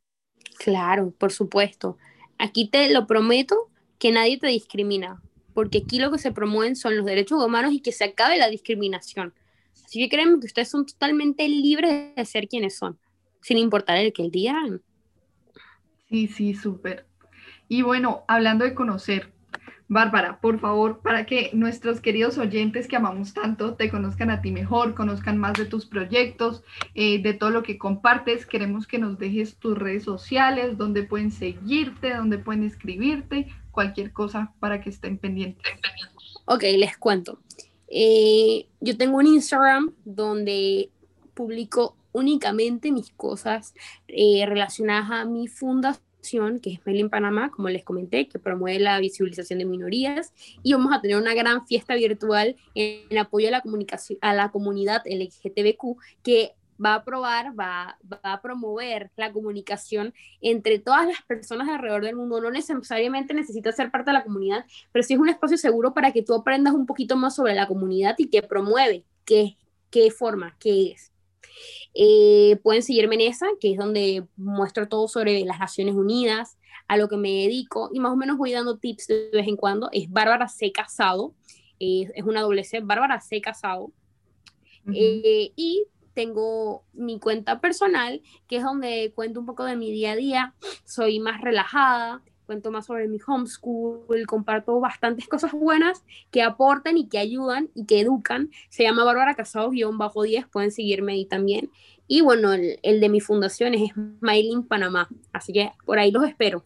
Claro, 0.57 1.13
por 1.17 1.31
supuesto. 1.31 1.97
Aquí 2.37 2.69
te 2.69 2.91
lo 2.91 3.07
prometo 3.07 3.69
que 3.99 4.11
nadie 4.11 4.39
te 4.39 4.47
discrimina, 4.47 5.21
porque 5.53 5.79
aquí 5.79 5.99
lo 5.99 6.11
que 6.11 6.17
se 6.17 6.31
promueven 6.31 6.75
son 6.75 6.97
los 6.97 7.05
derechos 7.05 7.43
humanos 7.43 7.73
y 7.73 7.81
que 7.81 7.91
se 7.91 8.05
acabe 8.05 8.37
la 8.37 8.49
discriminación. 8.49 9.33
Así 9.85 9.99
que 9.99 10.09
créanme 10.09 10.39
que 10.39 10.47
ustedes 10.47 10.69
son 10.69 10.85
totalmente 10.85 11.47
libres 11.47 12.15
de 12.15 12.25
ser 12.25 12.47
quienes 12.47 12.77
son, 12.77 12.97
sin 13.41 13.57
importar 13.57 13.97
el 13.97 14.13
que 14.13 14.23
el 14.23 14.31
día. 14.31 14.57
Sí, 16.09 16.27
sí, 16.27 16.53
súper. 16.53 17.05
Y 17.67 17.81
bueno, 17.83 18.23
hablando 18.27 18.65
de 18.65 18.73
conocer, 18.73 19.31
Bárbara, 19.87 20.39
por 20.39 20.57
favor, 20.61 21.01
para 21.01 21.25
que 21.25 21.49
nuestros 21.51 21.99
queridos 21.99 22.37
oyentes 22.37 22.87
que 22.87 22.95
amamos 22.95 23.33
tanto 23.33 23.73
te 23.73 23.89
conozcan 23.89 24.29
a 24.29 24.41
ti 24.41 24.49
mejor, 24.49 24.95
conozcan 24.95 25.37
más 25.37 25.53
de 25.53 25.65
tus 25.65 25.85
proyectos, 25.85 26.63
eh, 26.95 27.21
de 27.21 27.33
todo 27.33 27.49
lo 27.49 27.61
que 27.61 27.77
compartes, 27.77 28.45
queremos 28.45 28.87
que 28.87 28.99
nos 28.99 29.19
dejes 29.19 29.57
tus 29.57 29.77
redes 29.77 30.03
sociales, 30.03 30.77
donde 30.77 31.03
pueden 31.03 31.29
seguirte, 31.29 32.13
donde 32.13 32.37
pueden 32.37 32.63
escribirte, 32.63 33.53
cualquier 33.71 34.13
cosa 34.13 34.53
para 34.61 34.79
que 34.79 34.89
estén 34.89 35.17
pendientes. 35.17 35.65
Ok, 36.45 36.63
les 36.77 36.97
cuento. 36.97 37.39
Eh, 37.89 38.67
yo 38.79 38.97
tengo 38.97 39.17
un 39.17 39.27
Instagram 39.27 39.91
donde 40.05 40.89
publico 41.33 41.97
únicamente 42.11 42.91
mis 42.91 43.11
cosas 43.11 43.73
eh, 44.07 44.45
relacionadas 44.45 45.11
a 45.11 45.25
mi 45.25 45.47
fundación 45.47 46.01
que 46.61 46.73
es 46.73 46.85
Melin 46.85 47.09
Panamá, 47.09 47.51
como 47.51 47.69
les 47.69 47.83
comenté, 47.83 48.27
que 48.27 48.39
promueve 48.39 48.79
la 48.79 48.99
visibilización 48.99 49.59
de 49.59 49.65
minorías, 49.65 50.33
y 50.61 50.73
vamos 50.73 50.93
a 50.93 51.01
tener 51.01 51.17
una 51.17 51.33
gran 51.33 51.65
fiesta 51.65 51.95
virtual 51.95 52.55
en 52.75 53.17
apoyo 53.17 53.47
a 53.47 53.51
la, 53.51 53.61
comunicación, 53.61 54.19
a 54.21 54.33
la 54.33 54.51
comunidad 54.51 55.01
LGTBQ, 55.05 55.97
que 56.23 56.53
va 56.83 56.95
a 56.95 57.03
probar, 57.03 57.59
va, 57.59 57.97
va, 58.11 58.19
a 58.23 58.41
promover 58.41 59.11
la 59.15 59.31
comunicación 59.31 60.13
entre 60.41 60.79
todas 60.79 61.07
las 61.07 61.21
personas 61.27 61.69
alrededor 61.69 62.03
del 62.03 62.15
mundo. 62.15 62.41
No 62.41 62.49
necesariamente 62.49 63.33
necesitas 63.33 63.75
ser 63.75 63.91
parte 63.91 64.09
de 64.09 64.15
la 64.15 64.23
comunidad, 64.23 64.65
pero 64.91 65.03
sí 65.03 65.13
es 65.13 65.19
un 65.19 65.29
espacio 65.29 65.57
seguro 65.57 65.93
para 65.93 66.11
que 66.11 66.23
tú 66.23 66.33
aprendas 66.33 66.73
un 66.73 66.87
poquito 66.87 67.15
más 67.15 67.35
sobre 67.35 67.53
la 67.53 67.67
comunidad 67.67 68.15
y 68.17 68.29
que 68.29 68.41
promueve 68.41 69.05
qué, 69.25 69.57
qué 69.91 70.09
forma, 70.09 70.55
qué 70.59 70.93
es. 70.93 71.10
Eh, 71.93 72.57
pueden 72.63 72.83
seguirme 72.83 73.15
en 73.15 73.21
esa, 73.21 73.47
que 73.59 73.71
es 73.71 73.77
donde 73.77 74.25
muestro 74.37 74.87
todo 74.87 75.07
sobre 75.07 75.43
las 75.45 75.59
Naciones 75.59 75.95
Unidas, 75.95 76.57
a 76.87 76.97
lo 76.97 77.07
que 77.07 77.17
me 77.17 77.29
dedico 77.29 77.89
y 77.93 77.99
más 77.99 78.11
o 78.11 78.17
menos 78.17 78.37
voy 78.37 78.51
dando 78.51 78.77
tips 78.77 79.07
de 79.07 79.29
vez 79.31 79.47
en 79.47 79.55
cuando. 79.55 79.89
Es 79.91 80.09
Bárbara 80.09 80.47
C. 80.47 80.71
Casado, 80.71 81.33
eh, 81.79 82.11
es 82.13 82.23
una 82.23 82.41
doble 82.41 82.63
C, 82.63 82.81
Bárbara 82.81 83.21
C. 83.21 83.39
Casado. 83.41 83.91
Eh, 84.93 85.51
y 85.55 85.85
tengo 86.13 86.83
mi 86.93 87.19
cuenta 87.19 87.61
personal, 87.61 88.21
que 88.47 88.57
es 88.57 88.63
donde 88.63 89.11
cuento 89.15 89.39
un 89.39 89.45
poco 89.45 89.63
de 89.63 89.75
mi 89.75 89.91
día 89.91 90.11
a 90.11 90.15
día. 90.15 90.55
Soy 90.83 91.19
más 91.19 91.41
relajada, 91.41 92.21
cuento 92.51 92.69
más 92.69 92.85
sobre 92.85 93.07
mi 93.07 93.17
homeschool, 93.25 94.27
comparto 94.27 94.77
bastantes 94.81 95.25
cosas 95.29 95.53
buenas 95.53 96.03
que 96.31 96.41
aportan 96.41 96.97
y 96.97 97.07
que 97.07 97.17
ayudan 97.17 97.69
y 97.73 97.85
que 97.85 98.01
educan. 98.01 98.49
Se 98.67 98.83
llama 98.83 99.05
Bárbara 99.05 99.35
Casado-10, 99.35 100.49
pueden 100.51 100.71
seguirme 100.71 101.13
ahí 101.13 101.25
también. 101.25 101.71
Y 102.07 102.19
bueno, 102.19 102.51
el, 102.51 102.99
de 102.99 103.07
mi 103.07 103.21
fundación 103.21 103.73
es 103.73 103.93
Smiling 103.93 104.63
Panamá, 104.63 105.07
así 105.31 105.53
que 105.53 105.71
por 105.85 105.97
ahí 105.97 106.11
los 106.11 106.27
espero. 106.27 106.65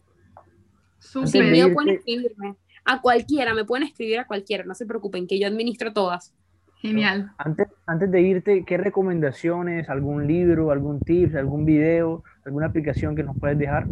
Súper. 0.98 1.72
pueden 1.72 1.94
escribirme 1.94 2.56
a 2.84 3.00
cualquiera, 3.00 3.54
me 3.54 3.64
pueden 3.64 3.86
escribir 3.86 4.18
a 4.18 4.26
cualquiera, 4.26 4.64
no 4.64 4.74
se 4.74 4.86
preocupen, 4.86 5.28
que 5.28 5.38
yo 5.38 5.46
administro 5.46 5.92
todas. 5.92 6.34
Genial. 6.78 7.30
Antes, 7.38 7.68
antes 7.86 8.10
de 8.10 8.20
irte, 8.22 8.64
¿qué 8.66 8.76
recomendaciones, 8.76 9.88
algún 9.88 10.26
libro, 10.26 10.72
algún 10.72 10.98
tips, 10.98 11.36
algún 11.36 11.64
video, 11.64 12.24
alguna 12.44 12.66
aplicación 12.66 13.14
que 13.14 13.22
nos 13.22 13.38
puedes 13.38 13.56
dejar? 13.56 13.86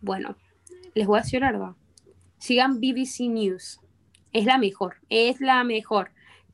Bueno, 0.00 0.36
les 0.98 1.06
voy 1.06 1.18
a 1.18 1.22
decir 1.22 1.44
algo. 1.44 1.76
Sigan 2.38 2.80
BBC 2.80 3.28
News. 3.28 3.80
Es 4.32 4.44
la 4.44 4.58
mejor, 4.58 4.96
es 5.08 5.40
la 5.40 5.64
mejor. 5.64 6.10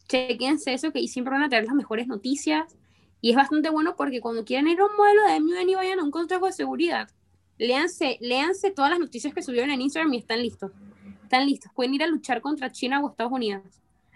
Chequense 0.07 0.75
eso 0.75 0.93
que 0.93 1.07
siempre 1.09 1.33
van 1.33 1.43
a 1.43 1.49
tener 1.49 1.65
las 1.65 1.75
mejores 1.75 2.07
noticias. 2.07 2.77
Y 3.21 3.31
es 3.31 3.37
bastante 3.37 3.71
bueno 3.71 3.97
porque 3.97 4.21
cuando 4.21 4.45
quieren 4.45 4.69
ir 4.69 4.79
a 4.81 4.85
un 4.85 4.97
modelo 4.97 5.23
de 5.27 5.41
MUN 5.41 5.69
y 5.69 5.75
vayan 5.75 5.99
a 5.99 6.05
un 6.05 6.11
consejo 6.11 6.47
de 6.47 6.53
seguridad, 6.53 7.09
léanse, 7.57 8.19
léanse 8.21 8.71
todas 8.71 8.91
las 8.91 9.01
noticias 9.01 9.33
que 9.33 9.43
subieron 9.43 9.71
en 9.71 9.81
Instagram 9.81 10.13
y 10.13 10.19
están 10.19 10.43
listos. 10.43 10.73
Están 11.23 11.47
listos. 11.47 11.73
Pueden 11.75 11.95
ir 11.95 12.03
a 12.03 12.07
luchar 12.07 12.43
contra 12.43 12.71
China 12.71 13.01
o 13.01 13.11
Estados 13.11 13.33
Unidos. 13.33 13.63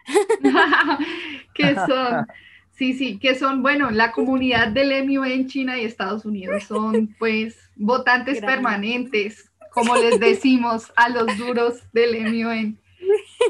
¿Qué 1.54 1.74
son? 1.74 2.26
Sí, 2.72 2.92
sí, 2.92 3.18
que 3.18 3.34
son, 3.34 3.62
bueno, 3.62 3.90
la 3.90 4.12
comunidad 4.12 4.68
del 4.68 5.08
MUN 5.08 5.26
en 5.26 5.48
China 5.48 5.78
y 5.78 5.84
Estados 5.84 6.26
Unidos 6.26 6.64
son 6.64 7.16
pues 7.18 7.58
votantes 7.76 8.40
permanentes 8.40 9.47
como 9.72 9.96
les 9.96 10.18
decimos 10.20 10.92
a 10.96 11.08
los 11.08 11.36
duros 11.38 11.82
del 11.92 12.20
MUN. 12.22 12.78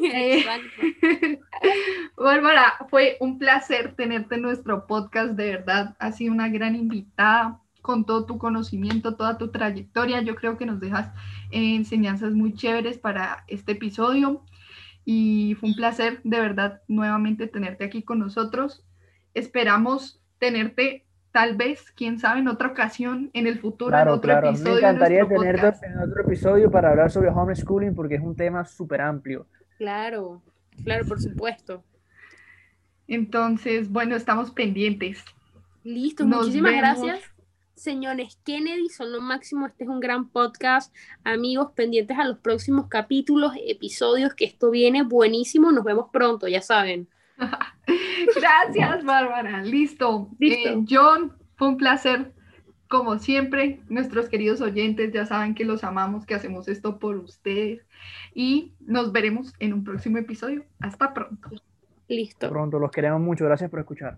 Eh, 0.02 0.44
Bárbara, 2.16 2.74
fue 2.90 3.16
un 3.20 3.38
placer 3.38 3.94
tenerte 3.96 4.36
en 4.36 4.42
nuestro 4.42 4.86
podcast, 4.86 5.32
de 5.32 5.46
verdad, 5.46 5.96
ha 5.98 6.12
sido 6.12 6.32
una 6.32 6.48
gran 6.48 6.76
invitada 6.76 7.60
con 7.82 8.04
todo 8.04 8.26
tu 8.26 8.38
conocimiento, 8.38 9.16
toda 9.16 9.38
tu 9.38 9.50
trayectoria. 9.50 10.20
Yo 10.20 10.34
creo 10.36 10.58
que 10.58 10.66
nos 10.66 10.78
dejas 10.78 11.10
enseñanzas 11.50 12.32
muy 12.34 12.52
chéveres 12.54 12.98
para 12.98 13.44
este 13.48 13.72
episodio 13.72 14.44
y 15.04 15.56
fue 15.58 15.70
un 15.70 15.74
placer, 15.74 16.20
de 16.22 16.38
verdad, 16.38 16.82
nuevamente 16.86 17.46
tenerte 17.46 17.84
aquí 17.84 18.02
con 18.02 18.18
nosotros. 18.18 18.84
Esperamos 19.32 20.20
tenerte 20.38 21.07
tal 21.38 21.54
vez, 21.54 21.92
quién 21.92 22.18
sabe, 22.18 22.40
en 22.40 22.48
otra 22.48 22.66
ocasión, 22.66 23.30
en 23.32 23.46
el 23.46 23.60
futuro, 23.60 23.96
en 23.96 24.08
otro 24.08 24.32
episodio. 24.32 24.72
Me 24.72 24.78
encantaría 24.78 25.28
tenerte 25.28 25.86
en 25.86 25.98
otro 26.00 26.22
episodio 26.22 26.68
para 26.68 26.90
hablar 26.90 27.12
sobre 27.12 27.28
homeschooling 27.28 27.94
porque 27.94 28.16
es 28.16 28.20
un 28.20 28.34
tema 28.34 28.64
súper 28.64 29.00
amplio. 29.00 29.46
Claro. 29.76 30.42
Claro, 30.82 31.06
por 31.06 31.20
supuesto. 31.20 31.84
Entonces, 33.06 33.88
bueno, 33.88 34.16
estamos 34.16 34.50
pendientes. 34.50 35.24
Listo, 35.84 36.24
Nos 36.24 36.40
muchísimas 36.40 36.72
vemos. 36.72 37.02
gracias. 37.02 37.30
Señores 37.76 38.40
Kennedy, 38.44 38.88
son 38.88 39.12
lo 39.12 39.20
máximo. 39.20 39.68
Este 39.68 39.84
es 39.84 39.90
un 39.90 40.00
gran 40.00 40.30
podcast. 40.30 40.92
Amigos, 41.22 41.70
pendientes 41.76 42.18
a 42.18 42.24
los 42.24 42.38
próximos 42.38 42.88
capítulos, 42.88 43.52
episodios, 43.64 44.34
que 44.34 44.44
esto 44.44 44.72
viene 44.72 45.04
buenísimo. 45.04 45.70
Nos 45.70 45.84
vemos 45.84 46.08
pronto, 46.12 46.48
ya 46.48 46.62
saben. 46.62 47.06
Gracias, 48.36 49.04
Bárbara. 49.04 49.62
Listo. 49.62 50.28
Listo. 50.38 50.68
Eh, 50.68 50.84
John, 50.88 51.32
fue 51.56 51.68
un 51.68 51.76
placer. 51.76 52.32
Como 52.88 53.18
siempre, 53.18 53.80
nuestros 53.88 54.28
queridos 54.28 54.62
oyentes 54.62 55.12
ya 55.12 55.26
saben 55.26 55.54
que 55.54 55.64
los 55.64 55.84
amamos, 55.84 56.24
que 56.24 56.34
hacemos 56.34 56.68
esto 56.68 56.98
por 56.98 57.16
ustedes. 57.16 57.86
Y 58.34 58.72
nos 58.80 59.12
veremos 59.12 59.54
en 59.58 59.74
un 59.74 59.84
próximo 59.84 60.18
episodio. 60.18 60.64
Hasta 60.80 61.12
pronto. 61.12 61.50
Listo. 62.08 62.48
Pronto, 62.48 62.78
los 62.78 62.90
queremos 62.90 63.20
mucho. 63.20 63.44
Gracias 63.44 63.70
por 63.70 63.80
escuchar. 63.80 64.16